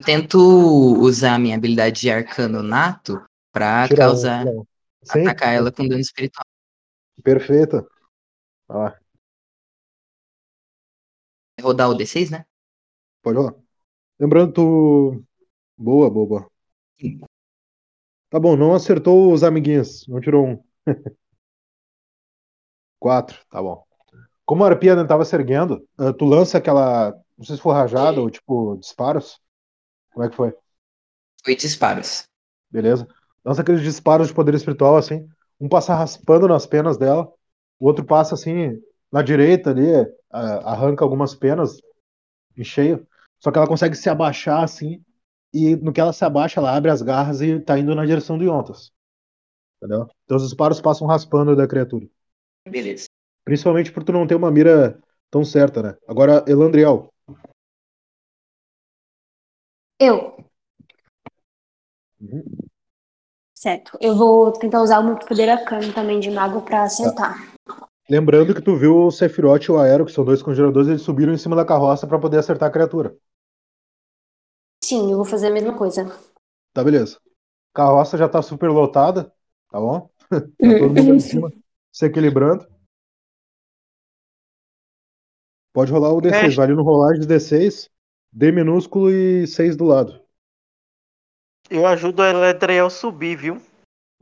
[0.04, 4.46] Tento usar a minha habilidade de arcano nato pra Tira causar...
[4.46, 4.64] um.
[5.04, 6.46] Sim, Atacar ela com dano espiritual.
[7.24, 7.88] perfeito.
[8.68, 9.00] Vai lá,
[11.62, 12.44] Rodar o D6, né?
[13.22, 13.56] pode rolar.
[14.20, 15.26] Lembrando, tu.
[15.78, 16.52] Boa, boa, boa.
[18.30, 20.06] Tá bom, não acertou os amiguinhos.
[20.08, 20.64] Não tirou um.
[23.00, 23.84] Quatro, tá bom.
[24.46, 27.12] Como a arpia não tava se erguendo, ah, tu lança aquela.
[27.38, 29.40] Não sei se foi rajada ou tipo disparos.
[30.14, 30.54] Como é que foi?
[31.44, 32.30] Foi disparos.
[32.72, 33.08] Beleza?
[33.50, 35.28] Lança aqueles disparos de poder espiritual assim.
[35.60, 37.28] Um passa raspando nas penas dela,
[37.80, 38.80] o outro passa assim
[39.12, 39.92] na direita ali,
[40.30, 41.82] ah, arranca algumas penas
[42.56, 43.08] em cheio.
[43.40, 45.04] Só que ela consegue se abaixar assim,
[45.52, 48.38] e no que ela se abaixa, ela abre as garras e tá indo na direção
[48.38, 48.92] do Yontas.
[49.78, 50.08] Entendeu?
[50.26, 52.08] Então os disparos passam raspando da criatura.
[52.68, 53.08] Beleza.
[53.44, 55.98] Principalmente por tu não ter uma mira tão certa, né?
[56.08, 57.12] Agora, Elandriel.
[60.00, 60.38] Eu.
[62.22, 62.69] Uhum.
[63.60, 63.98] Certo.
[64.00, 67.36] Eu vou tentar usar o meu poder arcano também de mago pra acertar.
[68.10, 71.34] Lembrando que tu viu o Sephiroth e o Aero, que são dois conjuradores, eles subiram
[71.34, 73.18] em cima da carroça pra poder acertar a criatura.
[74.82, 76.06] Sim, eu vou fazer a mesma coisa.
[76.74, 77.20] Tá, beleza.
[77.74, 79.30] Carroça já tá super lotada,
[79.70, 80.10] tá bom?
[80.32, 81.52] tá todo mundo em cima,
[81.92, 82.66] se equilibrando.
[85.74, 86.56] Pode rolar o D6, Mestre.
[86.56, 87.90] vale no rolagem de D6,
[88.32, 90.19] D minúsculo e 6 do lado.
[91.70, 93.62] Eu ajudo a Eladriel a subir, viu?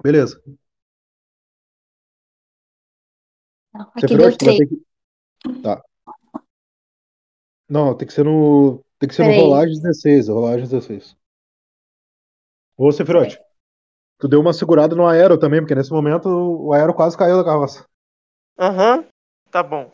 [0.03, 0.41] Beleza.
[3.73, 4.57] Aqui deu Sephiroth, tu vai três.
[4.57, 5.61] ter que...
[5.61, 5.83] Tá.
[7.69, 8.83] Não, tem que ser no.
[8.99, 9.41] Tem que ser no Peraí.
[9.41, 11.15] rolagem 16, rolagem 16.
[12.75, 13.37] Ô, Sephiroth,
[14.17, 17.43] tu deu uma segurada no aero também, porque nesse momento o aero quase caiu da
[17.43, 17.85] carroça.
[18.59, 19.07] Aham.
[19.51, 19.91] Tá bom.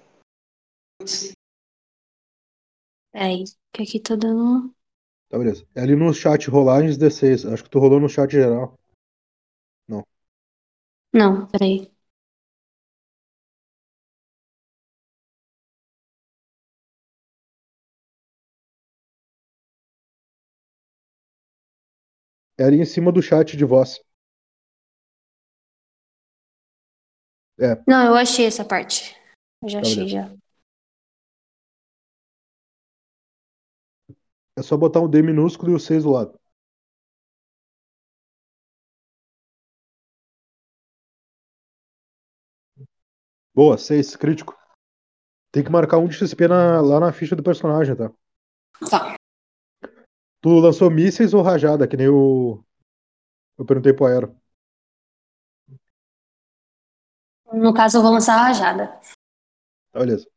[3.11, 3.43] Peraí,
[3.73, 4.73] que aqui tá dando.
[5.33, 5.65] Tá, beleza.
[5.73, 7.43] É ali no chat, rolagens 16.
[7.43, 8.77] Acho que tu rolou no chat geral.
[11.11, 11.91] Não, peraí.
[22.57, 23.99] É ali em cima do chat de voz.
[27.59, 29.15] É, Não, eu achei essa parte.
[29.61, 30.27] Eu já Tá, achei beleza.
[30.29, 30.42] já.
[34.55, 36.39] É só botar um D minúsculo e o 6 do lado.
[43.53, 44.57] Boa, 6, crítico.
[45.51, 48.11] Tem que marcar um de XP na- lá na ficha do personagem, tá?
[48.89, 49.15] Tá.
[50.41, 52.63] Tu lançou mísseis ou rajada, que nem o.
[53.57, 54.35] Eu perguntei pro Aero.
[57.53, 58.87] No caso, eu vou lançar a rajada.
[59.91, 60.27] Tá, beleza.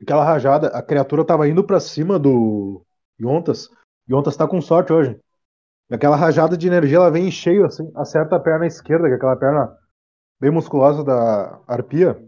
[0.00, 2.84] Aquela rajada, a criatura tava indo pra cima do
[3.22, 3.68] Yontas.
[4.10, 5.18] Yontas tá com sorte hoje.
[5.90, 9.14] E aquela rajada de energia, ela vem em cheio, assim, acerta a perna esquerda, que
[9.14, 9.76] é aquela perna
[10.40, 12.20] bem musculosa da arpia,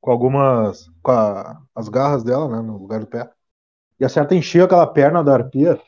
[0.00, 0.88] com algumas.
[1.02, 3.30] com a- as garras dela, né, no lugar do pé.
[3.98, 5.80] E acerta em cheio aquela perna da arpia.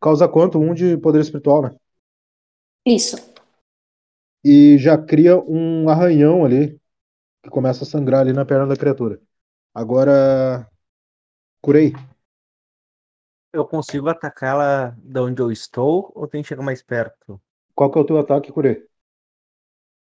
[0.00, 0.58] Causa quanto?
[0.58, 1.74] Um de poder espiritual, né?
[2.86, 3.16] Isso.
[4.44, 6.80] e já cria um arranhão ali
[7.42, 9.20] que começa a sangrar ali na perna da criatura.
[9.74, 10.66] Agora,
[11.60, 11.92] curei.
[13.58, 17.40] Eu consigo atacar ela de onde eu estou ou tem que chegar mais perto?
[17.74, 18.86] Qual que é o teu ataque, curei?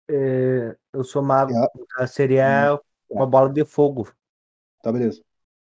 [0.10, 1.54] É, eu sou mago,
[1.98, 2.06] É.
[2.06, 2.78] seria
[3.10, 4.12] uma bola de fogo.
[4.84, 5.24] Tá, beleza.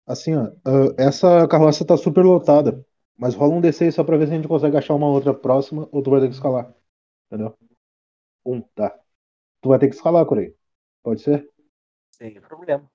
[0.07, 2.85] Assim, ó, ah, essa carroça tá super lotada,
[3.17, 5.89] mas rola um D6 só pra ver se a gente consegue achar uma outra próxima
[5.93, 6.75] ou tu vai ter que escalar.
[7.27, 7.57] Entendeu?
[8.45, 8.99] Um, tá.
[9.63, 10.57] Tu vai ter que escalar, Corei.
[11.03, 11.49] Pode ser?
[12.11, 12.91] Sem problema.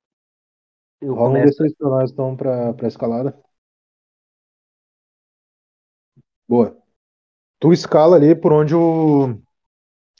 [1.01, 1.63] Eu Rola um começo.
[1.63, 3.37] D6 pra nós, então, pra, pra escalada.
[6.51, 6.77] Boa.
[7.61, 9.29] Tu escala ali por onde o.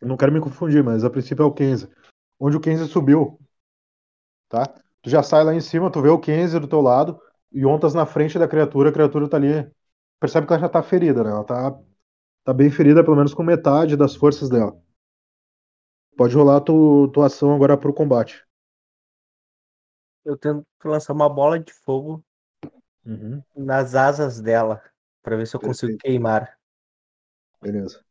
[0.02, 1.90] Eu não quero me confundir, mas a princípio é o 15.
[2.40, 3.38] Onde o 15 subiu.
[4.48, 4.66] Tá?
[5.02, 7.20] Tu já sai lá em cima, tu vê o 15 do teu lado,
[7.52, 9.70] e ontas na frente da criatura, a criatura tá ali.
[10.22, 11.32] Percebe que ela já tá ferida, né?
[11.32, 11.78] Ela tá,
[12.46, 14.74] tá bem ferida, pelo menos com metade das forças dela.
[16.16, 18.42] Pode rolar tu, tua ação agora pro combate.
[20.24, 22.24] Eu tento lançar uma bola de fogo
[23.06, 24.82] Uhum, nas asas dela
[25.22, 26.02] pra ver se eu consigo Perfeito.
[26.04, 26.58] queimar.
[27.62, 28.04] beleza.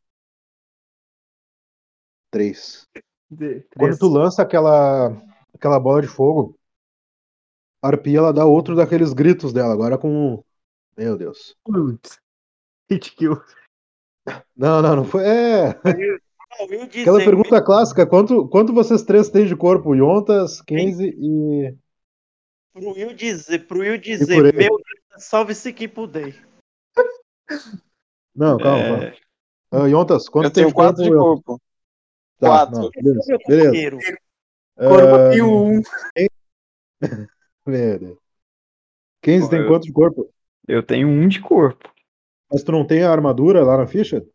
[2.31, 2.87] 3.
[3.29, 3.99] De- Quando três.
[3.99, 5.09] tu lança aquela,
[5.53, 6.57] aquela bola de fogo,
[7.81, 10.43] a arpia ela dá outro daqueles gritos dela, agora com.
[10.97, 11.55] Meu Deus.
[11.63, 12.19] Putz.
[12.89, 13.41] Hit kill.
[14.55, 15.23] Não, não, não foi.
[15.25, 15.69] É.
[17.01, 19.95] Aquela pergunta clássica: quanto, quanto vocês três têm de corpo?
[19.95, 21.75] Yontas, 15 e.
[22.73, 24.81] Pro Will dizer, pro Will dizer, meu Deus,
[25.17, 26.35] salve-se quem puder.
[28.35, 29.15] Não, calma, É.
[29.71, 31.61] Ah, Yontas, quanto Eu tenho tem quatro de corpo.
[32.39, 32.75] Tá, quatro.
[32.81, 33.37] não, beleza.
[33.47, 34.01] Beleza.
[34.77, 35.81] Corpo Ah, tem um.
[37.65, 38.17] meu Deus.
[39.21, 40.29] 15 tem Eu- quanto de corpo?
[40.67, 41.89] eu tenho um de corpo.
[42.51, 44.25] Mas tu não tem a armadura lá na ficha?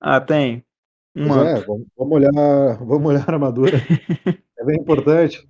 [0.00, 0.64] Ah, tem.
[1.16, 2.30] Um é, vamos, vamos olhar,
[2.84, 3.72] vamos olhar a armadura.
[4.56, 5.44] É bem importante.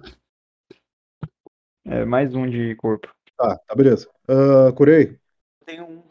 [1.84, 3.14] É, mais um de corpo.
[3.36, 4.08] Tá, tá, beleza.
[4.26, 5.18] Ah, curei.
[5.66, 6.02] Tem um.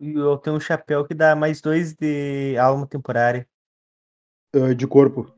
[0.00, 3.48] Eu tenho um chapéu que dá mais dois de alma temporária.
[4.54, 5.32] Ah, de corpo.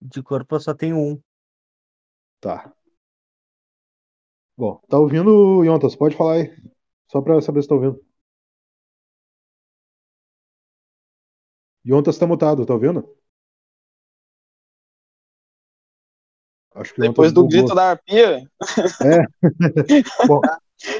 [0.00, 1.20] De corpo eu só tenho um.
[2.40, 2.74] Tá.
[4.56, 5.94] Bom, tá ouvindo, Yontas?
[5.96, 6.56] Pode falar aí.
[7.10, 8.00] Só pra saber se tá ouvindo.
[11.86, 13.08] Yontas tá mutado, tá ouvindo?
[16.74, 17.50] Acho que Depois Yontas do bugou.
[17.50, 18.48] grito da arpia,
[20.26, 20.40] Bom,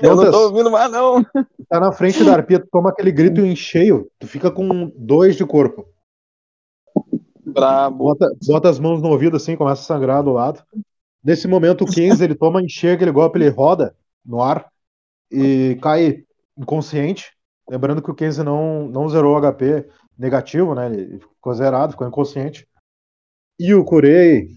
[0.02, 1.22] eu não tô ouvindo mais, não.
[1.68, 5.36] tá na frente da arpia, tu toma aquele grito em cheio, tu fica com dois
[5.36, 5.86] de corpo.
[7.44, 7.98] Brabo.
[7.98, 10.62] Bota, bota as mãos no ouvido assim, começa a sangrar do lado.
[11.22, 14.70] Nesse momento, o 15 ele toma em cheio aquele golpe, ele roda no ar
[15.30, 16.24] e cai
[16.56, 17.32] inconsciente.
[17.68, 20.86] Lembrando que o 15 não, não zerou o HP negativo, né?
[20.86, 22.66] Ele ficou zerado, ficou inconsciente.
[23.58, 24.48] E o Kurei.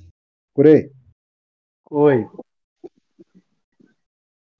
[0.53, 0.91] Kurei,
[1.89, 2.27] Oi.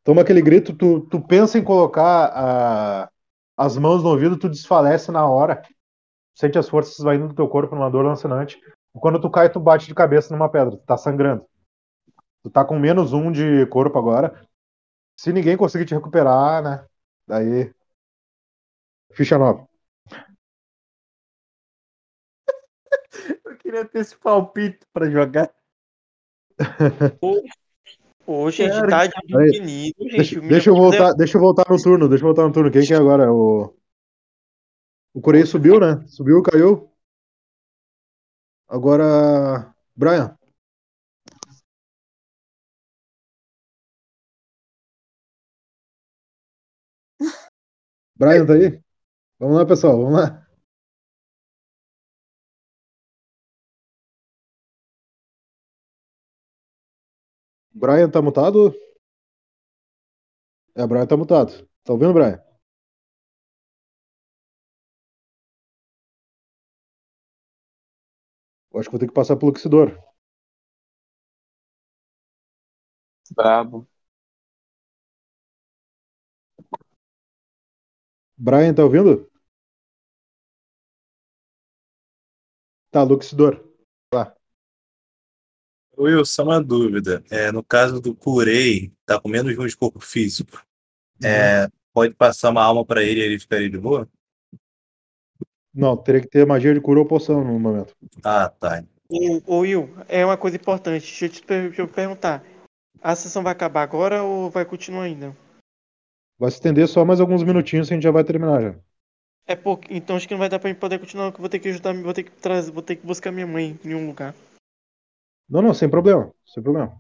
[0.08, 3.10] Toma aquele grito, tu, tu pensa em colocar a-
[3.58, 5.62] as mãos no ouvido, tu desfalece na hora.
[6.34, 8.58] Sente as forças saindo do teu corpo numa dor lancinante.
[8.94, 11.46] Quando tu cai, tu bate de cabeça numa pedra, tu tá sangrando.
[12.44, 14.42] Tu tá com menos um de corpo agora.
[15.18, 16.86] Se ninguém conseguir te recuperar, né?
[17.28, 17.74] Daí.
[19.12, 19.68] Ficha nova.
[23.46, 25.52] Eu queria ter esse palpite pra jogar.
[28.28, 29.94] Ô, gente, Cara, tá de gente.
[29.98, 32.70] Deixa, menino deixa eu voltar, deixa eu voltar no turno, deixa eu voltar no turno.
[32.70, 33.32] Quem que é agora?
[33.32, 33.74] O.
[35.14, 36.06] O Corei subiu, né?
[36.08, 36.92] Subiu, caiu.
[38.68, 39.74] Agora.
[39.96, 40.38] Brian.
[48.16, 48.82] Brian tá aí?
[49.40, 50.47] Vamos lá, pessoal, vamos lá.
[57.82, 58.74] Brian tá mutado?
[60.76, 61.68] É, Brian tá mutado.
[61.84, 62.40] Tá ouvindo, Brian?
[68.74, 69.94] Eu acho que vou ter que passar pelo Luxidor.
[73.36, 73.88] Brabo.
[78.38, 79.30] Brian, tá ouvindo?
[82.92, 83.67] Tá, Luxidor.
[85.98, 87.24] Will, só uma dúvida.
[87.30, 90.64] É, no caso do Curei, tá com menos de um de corpo físico.
[91.24, 94.08] É, pode passar uma alma pra ele e ele ficaria de boa?
[95.74, 97.96] Não, teria que ter magia de cura ou poção no momento.
[98.24, 98.84] Ah, tá.
[99.46, 101.02] Ô, Will, é uma coisa importante.
[101.02, 102.44] Deixa eu te per- deixa eu perguntar.
[103.02, 105.36] A sessão vai acabar agora ou vai continuar ainda?
[106.40, 108.76] Vai se estender só mais alguns minutinhos e a gente já vai terminar já.
[109.48, 111.50] É pouco, então acho que não vai dar pra mim poder continuar, que eu vou
[111.50, 114.08] ter que ajudar, vou ter que trazer, vou ter que buscar minha mãe em um
[114.08, 114.36] lugar.
[115.50, 116.34] Não, não, sem problema.
[116.46, 116.98] Sem problema.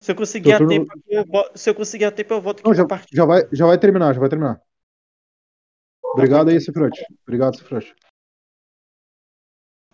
[0.00, 2.68] Se eu conseguir a tempo, eu vo- se eu conseguir a tempo, eu volto aqui
[2.68, 4.60] Não, já, já, vai, já vai terminar, já vai terminar.
[6.14, 7.00] Obrigado aí, Cifrote.
[7.24, 7.94] Obrigado, Cifrote.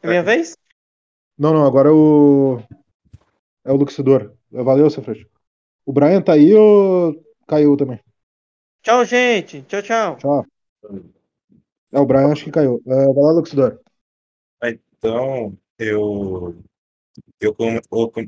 [0.03, 0.57] É minha vez?
[1.39, 2.61] Não, não, agora é o.
[3.65, 4.23] É o Luxidor.
[4.51, 5.27] Valeu, Cifrote.
[5.87, 7.15] O Brian tá aí ou
[7.49, 8.01] caiu também?
[8.83, 9.63] Tchau, gente.
[9.67, 10.19] Tchau, tchau.
[10.19, 10.47] Tchau.
[11.93, 12.83] É, o Brian acho que caiu.
[12.87, 13.79] É, vai lá, Luxidor.
[14.63, 16.55] Então, eu.
[17.41, 17.81] Eu com,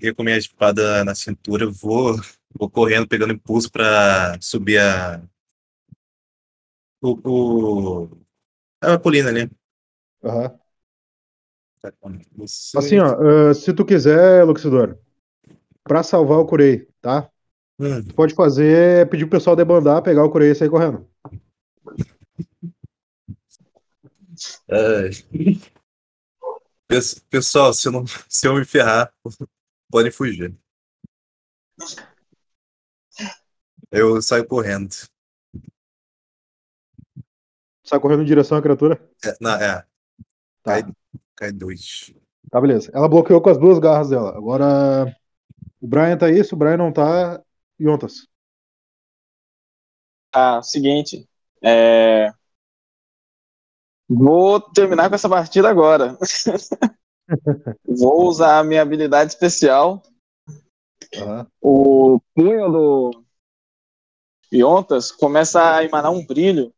[0.02, 2.16] eu com minha espada na cintura vou,
[2.52, 5.22] vou correndo, pegando impulso pra subir a.
[7.00, 7.20] O.
[7.24, 8.24] o
[8.80, 9.50] a colina ali.
[10.22, 10.58] Aham.
[12.76, 14.96] Assim, ó, eh, se tu quiser, Luxidor,
[15.82, 17.30] pra salvar o Kurei, tá?
[17.78, 18.02] Hum.
[18.02, 21.06] Tu pode fazer é pedir pro pessoal debandar, pegar o Kurei e sair correndo.
[27.30, 29.12] Pessoal, se eu, não, se eu me ferrar,
[29.90, 30.54] podem fugir.
[33.90, 34.94] Eu saio correndo.
[37.84, 39.00] Sai correndo em direção à criatura.
[39.24, 39.84] É, não, é.
[40.62, 40.82] Tá.
[40.82, 40.92] Cai,
[41.36, 42.14] cai dois.
[42.50, 42.90] Tá, beleza.
[42.94, 44.36] Ela bloqueou com as duas garras dela.
[44.36, 45.14] Agora,
[45.80, 47.42] o Brian tá aí, se o Brian não tá,
[47.80, 48.26] Yontas.
[50.30, 51.28] Tá, seguinte.
[51.62, 52.32] É...
[54.16, 56.16] Vou terminar com essa partida agora.
[57.86, 60.02] Vou usar a minha habilidade especial.
[61.16, 61.46] Aham.
[61.60, 63.24] O punho do
[64.52, 66.72] Yontas começa a emanar um brilho,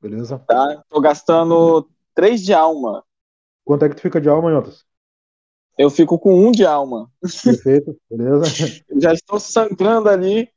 [0.00, 0.38] Beleza.
[0.46, 0.82] tá?
[0.88, 3.04] Tô gastando 3 de alma.
[3.64, 4.84] Quanto é que tu fica de alma, Yontas?
[5.78, 7.10] Eu fico com 1 de alma.
[7.44, 8.44] Perfeito, beleza.
[9.00, 10.48] Já estou sangrando ali,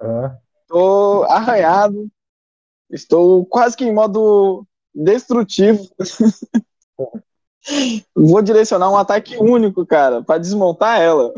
[0.00, 0.38] Aham.
[0.66, 2.08] tô arranhado.
[2.90, 4.64] Estou quase que em modo
[4.96, 5.84] destrutivo.
[8.14, 11.32] Vou direcionar um ataque único, cara, pra desmontar ela.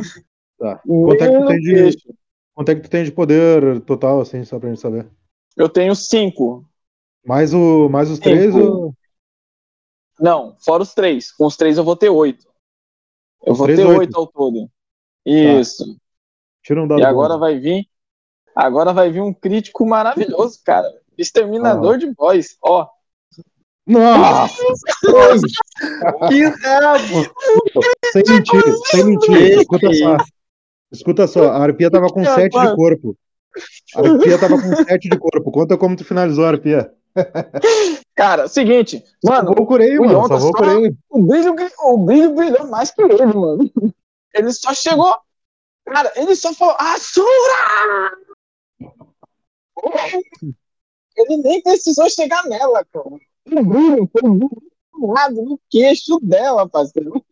[0.59, 0.81] Tá.
[0.87, 2.15] Quanto é, que tu tem de,
[2.55, 5.09] quanto é que tu tem de poder total, assim, só pra gente saber?
[5.57, 6.65] Eu tenho 5.
[7.25, 8.59] Mais, o, mais os três Cinco.
[8.59, 8.95] ou...
[10.21, 11.33] Não, fora os três.
[11.33, 12.47] Com os três eu vou ter 8.
[13.45, 13.99] Eu Os vou três, ter oito.
[14.01, 14.71] 8 ao todo.
[15.25, 15.97] Isso.
[16.63, 17.41] Tira um dado E agora bom.
[17.41, 17.87] vai vir.
[18.55, 20.93] Agora vai vir um crítico maravilhoso, cara.
[21.17, 21.99] Exterminador Ah.
[21.99, 22.57] de boys.
[22.61, 22.89] Ó.
[23.89, 24.63] Nossa!
[26.29, 27.25] Que rabo!
[28.13, 29.59] sem mentir, sem mentir.
[29.61, 30.17] Escuta só.
[30.93, 33.17] Escuta só, a arpia tava com Ah, 7 de corpo.
[33.97, 35.51] A arpia tava com 7 de corpo.
[35.51, 36.93] Conta como tu finalizou a arpia.
[38.15, 40.29] Cara, seguinte, mano, Salvou o Curei, o mano.
[40.29, 40.93] Salvou só- Curei.
[41.11, 43.71] o brilho, o brilho brilhou mais que ele, mano.
[44.35, 45.15] Ele só chegou.
[45.87, 48.13] Cara, ele só falou, Asura!
[51.17, 53.07] Ele nem precisou chegar nela, cara.
[53.51, 54.23] O brilho foi
[55.07, 57.25] lado no queixo dela, parceiro.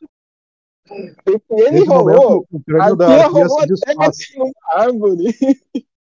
[0.90, 2.46] E ele Nesse rolou.
[2.50, 4.18] o crânio da arpia se desfaz.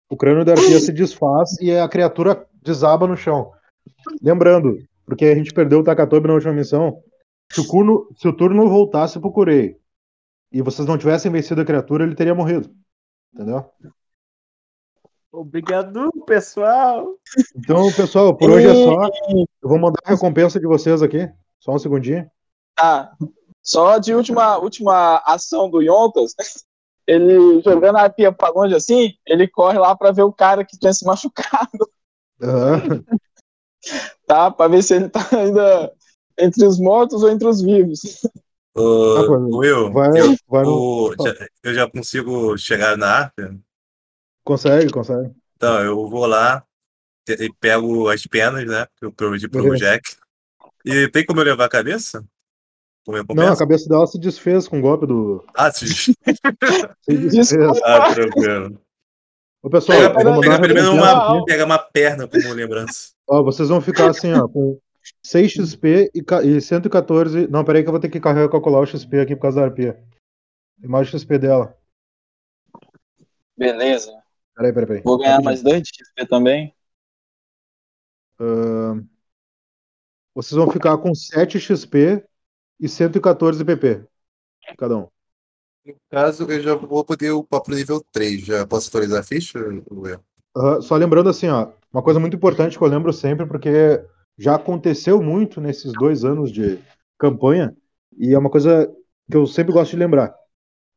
[0.10, 3.52] O crânio da arpia se desfaz e a criatura desaba no chão.
[4.22, 7.02] Lembrando, porque a gente perdeu o Takatobi na última missão,
[7.52, 9.76] se o, turno, se o turno voltasse pro Kurei
[10.52, 12.70] e vocês não tivessem vencido a criatura, ele teria morrido.
[13.34, 13.66] Entendeu?
[15.32, 17.16] Obrigado, pessoal.
[17.56, 19.10] Então, pessoal, por hoje é só.
[19.62, 21.30] Eu vou mandar a recompensa de vocês aqui.
[21.60, 22.30] Só um segundinho.
[22.76, 23.12] Tá.
[23.62, 26.34] Só de última, última ação do Yontas,
[27.06, 30.78] ele jogando a arpia pra longe assim, ele corre lá pra ver o cara que
[30.78, 31.90] tinha se machucado,
[32.42, 33.04] Aham.
[34.26, 34.50] tá?
[34.52, 35.92] Pra ver se ele tá ainda
[36.40, 38.00] entre os mortos ou entre os vivos.
[38.78, 43.60] Ô, Ah, Will, vai- eu, vai no- o- já, eu já consigo chegar na arca?
[44.44, 45.32] Consegue, consegue.
[45.58, 46.64] Então, eu vou lá
[47.34, 48.86] e pego as penas, né?
[48.98, 49.86] Que eu prometi pro Beleza.
[49.86, 50.16] Jack.
[50.86, 52.24] E tem como eu levar a cabeça?
[53.36, 55.44] Não, a cabeça dela se desfez com o golpe do.
[55.56, 55.88] Ah, sim.
[55.88, 56.14] Se
[57.08, 57.82] desfez.
[57.84, 58.80] ah, tranquilo.
[59.64, 61.46] Ô, pessoal, Pega, eu vou pega, mandar pega uma pelo menos recompensa uma, aqui.
[61.46, 63.12] pega uma perna como lembrança.
[63.28, 64.80] Ó, vocês vão ficar assim, ó, com
[65.26, 67.48] 6 XP e, e 114.
[67.48, 69.66] Não, peraí que eu vou ter que carregar calcular o XP aqui por causa da
[69.66, 70.00] arpia.
[70.80, 71.76] Tem mais XP dela.
[73.58, 74.14] Beleza.
[74.56, 75.02] Peraí, peraí, peraí.
[75.04, 76.74] Vou ganhar mais dois de XP também.
[78.40, 79.04] Ahn,
[80.34, 82.24] vocês vão ficar com 7 XP
[82.80, 84.06] e 114 PP.
[84.78, 85.08] Cada um.
[85.86, 88.46] No caso, eu já vou poder upar pro nível 3.
[88.46, 89.60] Já posso atualizar a ficha?
[90.56, 94.02] Aham, Só lembrando assim, ó, uma coisa muito importante que eu lembro sempre, porque
[94.38, 96.80] já aconteceu muito nesses dois anos de
[97.18, 97.76] campanha,
[98.18, 98.90] e é uma coisa
[99.30, 100.34] que eu sempre gosto de lembrar.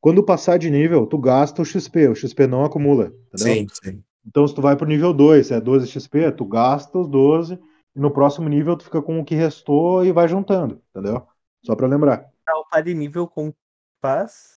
[0.00, 3.54] Quando passar de nível, tu gasta o XP, o XP não acumula, entendeu?
[3.54, 4.04] Sim, sim.
[4.26, 7.58] Então, se tu vai pro nível 2, é 12 XP, tu gasta os 12
[7.94, 11.26] e no próximo nível tu fica com o que restou e vai juntando, entendeu?
[11.64, 12.30] Só pra lembrar.
[12.44, 13.54] Pra upar de nível como
[14.00, 14.58] faz?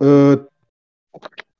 [0.00, 0.44] Ah,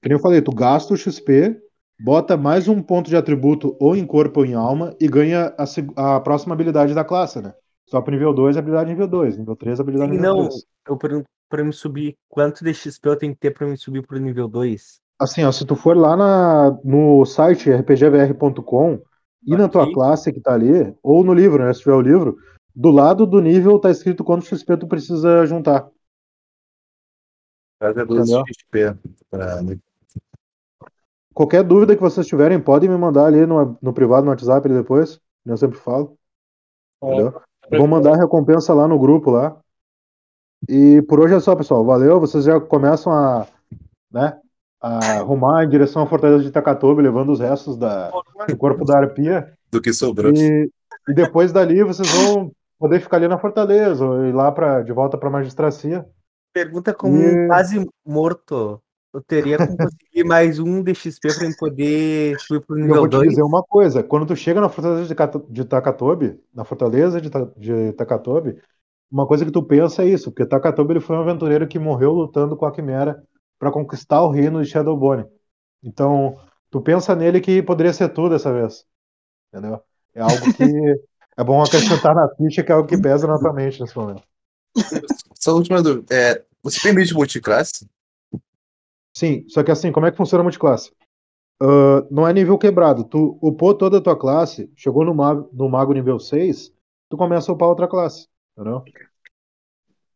[0.03, 1.61] que nem eu falei, tu gasta o XP,
[2.01, 6.17] bota mais um ponto de atributo ou em corpo ou em alma e ganha a,
[6.17, 7.55] a próxima habilidade da classe, né?
[7.89, 9.39] Só pro nível 2, habilidade nível 2.
[9.39, 10.67] Nível 3, habilidade Sim, nível não, 3.
[10.89, 14.05] eu pergunto pra me subir, quanto de XP eu tenho que ter pra me subir
[14.05, 15.01] pro nível 2?
[15.19, 19.01] Assim, ó, se tu for lá na, no site rpgvr.com
[19.47, 21.73] e na tua classe que tá ali, ou no livro, né?
[21.73, 22.37] Se tiver o livro,
[22.75, 25.89] do lado do nível tá escrito quanto XP tu precisa juntar.
[27.81, 28.45] É 12 Entendeu?
[28.47, 28.99] XP
[29.31, 29.61] pra.
[31.33, 34.77] Qualquer dúvida que vocês tiverem, podem me mandar ali no, no privado, no WhatsApp ali
[34.77, 35.21] depois.
[35.45, 36.17] Eu sempre falo.
[37.03, 37.41] Entendeu?
[37.71, 39.59] Vou mandar a recompensa lá no grupo lá.
[40.69, 41.85] E por hoje é só, pessoal.
[41.85, 42.19] Valeu.
[42.19, 43.47] Vocês já começam a,
[44.11, 44.41] né,
[44.81, 48.11] a arrumar em direção à Fortaleza de Takatobi, levando os restos da,
[48.49, 49.53] do corpo da arpia.
[49.71, 50.33] Do que sobrou.
[50.33, 50.71] E,
[51.09, 54.93] e depois dali vocês vão poder ficar ali na Fortaleza ou ir lá pra, de
[54.93, 56.05] volta para a magistracia.
[56.53, 58.81] Pergunta como E- um quase morto.
[59.15, 62.87] Eu teria como conseguir mais um de XP pra eu poder subir pro E eu
[62.87, 63.29] nível vou te 2?
[63.31, 65.15] dizer uma coisa: quando tu chega na Fortaleza
[65.49, 68.59] de, Takatobi, na Fortaleza de, de Takatobi,
[69.11, 72.13] uma coisa que tu pensa é isso, porque Takatobi ele foi um aventureiro que morreu
[72.13, 73.23] lutando com a Quimera
[73.59, 75.27] para conquistar o reino de Shadowbone.
[75.83, 76.39] Então,
[76.71, 78.85] tu pensa nele que poderia ser tu dessa vez.
[79.53, 79.81] Entendeu?
[80.15, 80.65] É algo que
[81.37, 84.23] é bom acrescentar na ficha, que é algo que pesa na tua mente nesse momento.
[85.35, 86.15] Só a última dúvida.
[86.15, 87.89] É, você tem de multiclasse?
[89.17, 90.93] Sim, só que assim, como é que funciona a multiclasse?
[91.61, 93.05] Ah, não é nível quebrado.
[93.05, 96.73] Tu upou toda a tua classe, chegou no mago, no mago nível 6,
[97.09, 98.29] tu começa a upar outra classe.
[98.57, 98.85] Entendeu?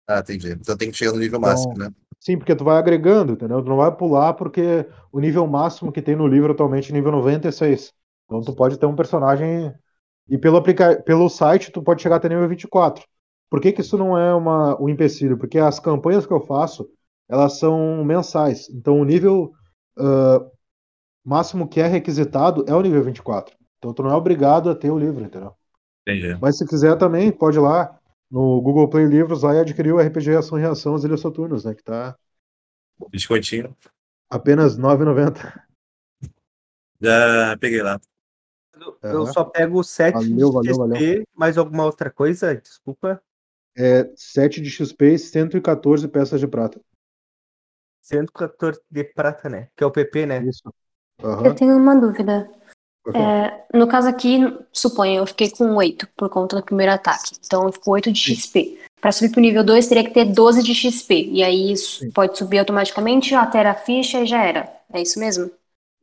[0.07, 0.53] Ah, entendi.
[0.53, 1.91] Então tem que chegar no nível Então, máximo, né?
[2.21, 3.63] Sim, porque tu vai agregando, entendeu?
[3.63, 7.11] Tu não vai pular porque o nível máximo que tem no livro atualmente é nível
[7.13, 7.93] 96.
[8.27, 9.75] Então tu pode ter um personagem.
[10.29, 11.03] E pelo, aplica...
[11.03, 13.05] pelo site tu pode chegar até nível 24.
[13.49, 14.81] Por que, que isso não é uma...
[14.81, 15.39] um empecilho?
[15.39, 16.87] Porque as campanhas que eu faço,
[17.29, 18.69] elas são mensais.
[18.69, 19.53] Então o nível
[19.99, 20.45] ah,
[21.25, 23.55] máximo que é requisitado é o nível 24.
[23.79, 25.55] Então tu não é obrigado a ter o livro, entendeu?
[26.07, 26.37] Entendi.
[26.41, 27.99] Mas se quiser também, pode ir lá
[28.31, 31.65] no Google Play Livros lá e adquirir o RPG Ação e Reação As Ilhas Soturnas,
[31.65, 31.75] né?
[31.75, 32.17] Que tá
[33.13, 33.77] Descontinho.
[34.29, 35.63] apenas R$ 9,90.
[37.01, 38.01] Já peguei lá.
[39.11, 39.27] Eu Aham.
[39.27, 41.27] só pego 7 Valeu, de valeu, XP, valeu.
[41.35, 42.55] mais alguma outra coisa?
[42.57, 43.23] Desculpa.
[43.77, 46.81] É 7 de XP e 114 peças de prata.
[48.01, 49.71] 114 de prata, né?
[49.77, 50.49] Que é o PP, né?
[50.49, 50.73] Isso.
[51.45, 51.55] Eu Aham.
[51.55, 52.51] tenho uma dúvida.
[53.05, 53.19] Falar.
[53.19, 54.41] É, no caso aqui,
[54.73, 57.33] suponha, eu fiquei com 8 por conta do primeiro ataque.
[57.45, 58.79] Então ficou 8 de XP.
[59.01, 61.31] Para subir pro nível 2, teria que ter 12 de XP.
[61.33, 62.11] E aí isso Sim.
[62.11, 64.71] pode subir automaticamente, altera a ficha e já era.
[64.93, 65.51] É isso mesmo?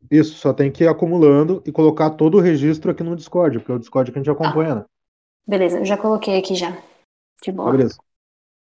[0.09, 3.71] Isso, só tem que ir acumulando e colocar todo o registro aqui no Discord, porque
[3.71, 4.85] é o Discord que a gente acompanha, né?
[5.45, 6.75] Beleza, eu já coloquei aqui já.
[7.43, 7.71] De boa.
[7.71, 7.97] Tá, beleza.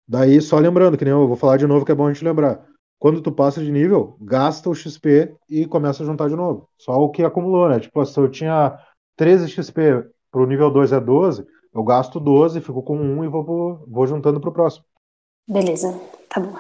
[0.07, 2.25] Daí, só lembrando, que nem eu vou falar de novo, que é bom a gente
[2.25, 2.67] lembrar.
[3.01, 6.69] Quando tu passa de nível, gasta o XP e começa a juntar de novo.
[6.77, 7.81] Só o que acumulou, né?
[7.81, 8.79] Tipo, se eu tinha
[9.17, 13.83] 13 XP pro nível 2 é 12, eu gasto 12, fico com 1 e vou,
[13.89, 14.85] vou juntando pro próximo.
[15.49, 15.99] Beleza,
[16.29, 16.55] tá bom.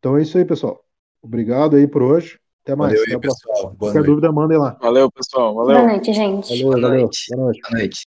[0.00, 0.84] Então é isso aí, pessoal.
[1.22, 2.40] Obrigado aí por hoje.
[2.64, 2.92] Até mais.
[2.92, 3.62] Valeu Até aí, pessoal.
[3.62, 4.06] Boa Qualquer noite.
[4.08, 4.76] dúvida, mandem lá.
[4.80, 5.54] Valeu, pessoal.
[5.54, 5.76] Valeu.
[5.76, 6.48] Boa noite, gente.
[6.48, 7.00] Valeu, Boa valeu.
[7.02, 7.26] noite.
[7.30, 7.60] Boa noite.
[7.62, 8.06] Boa noite.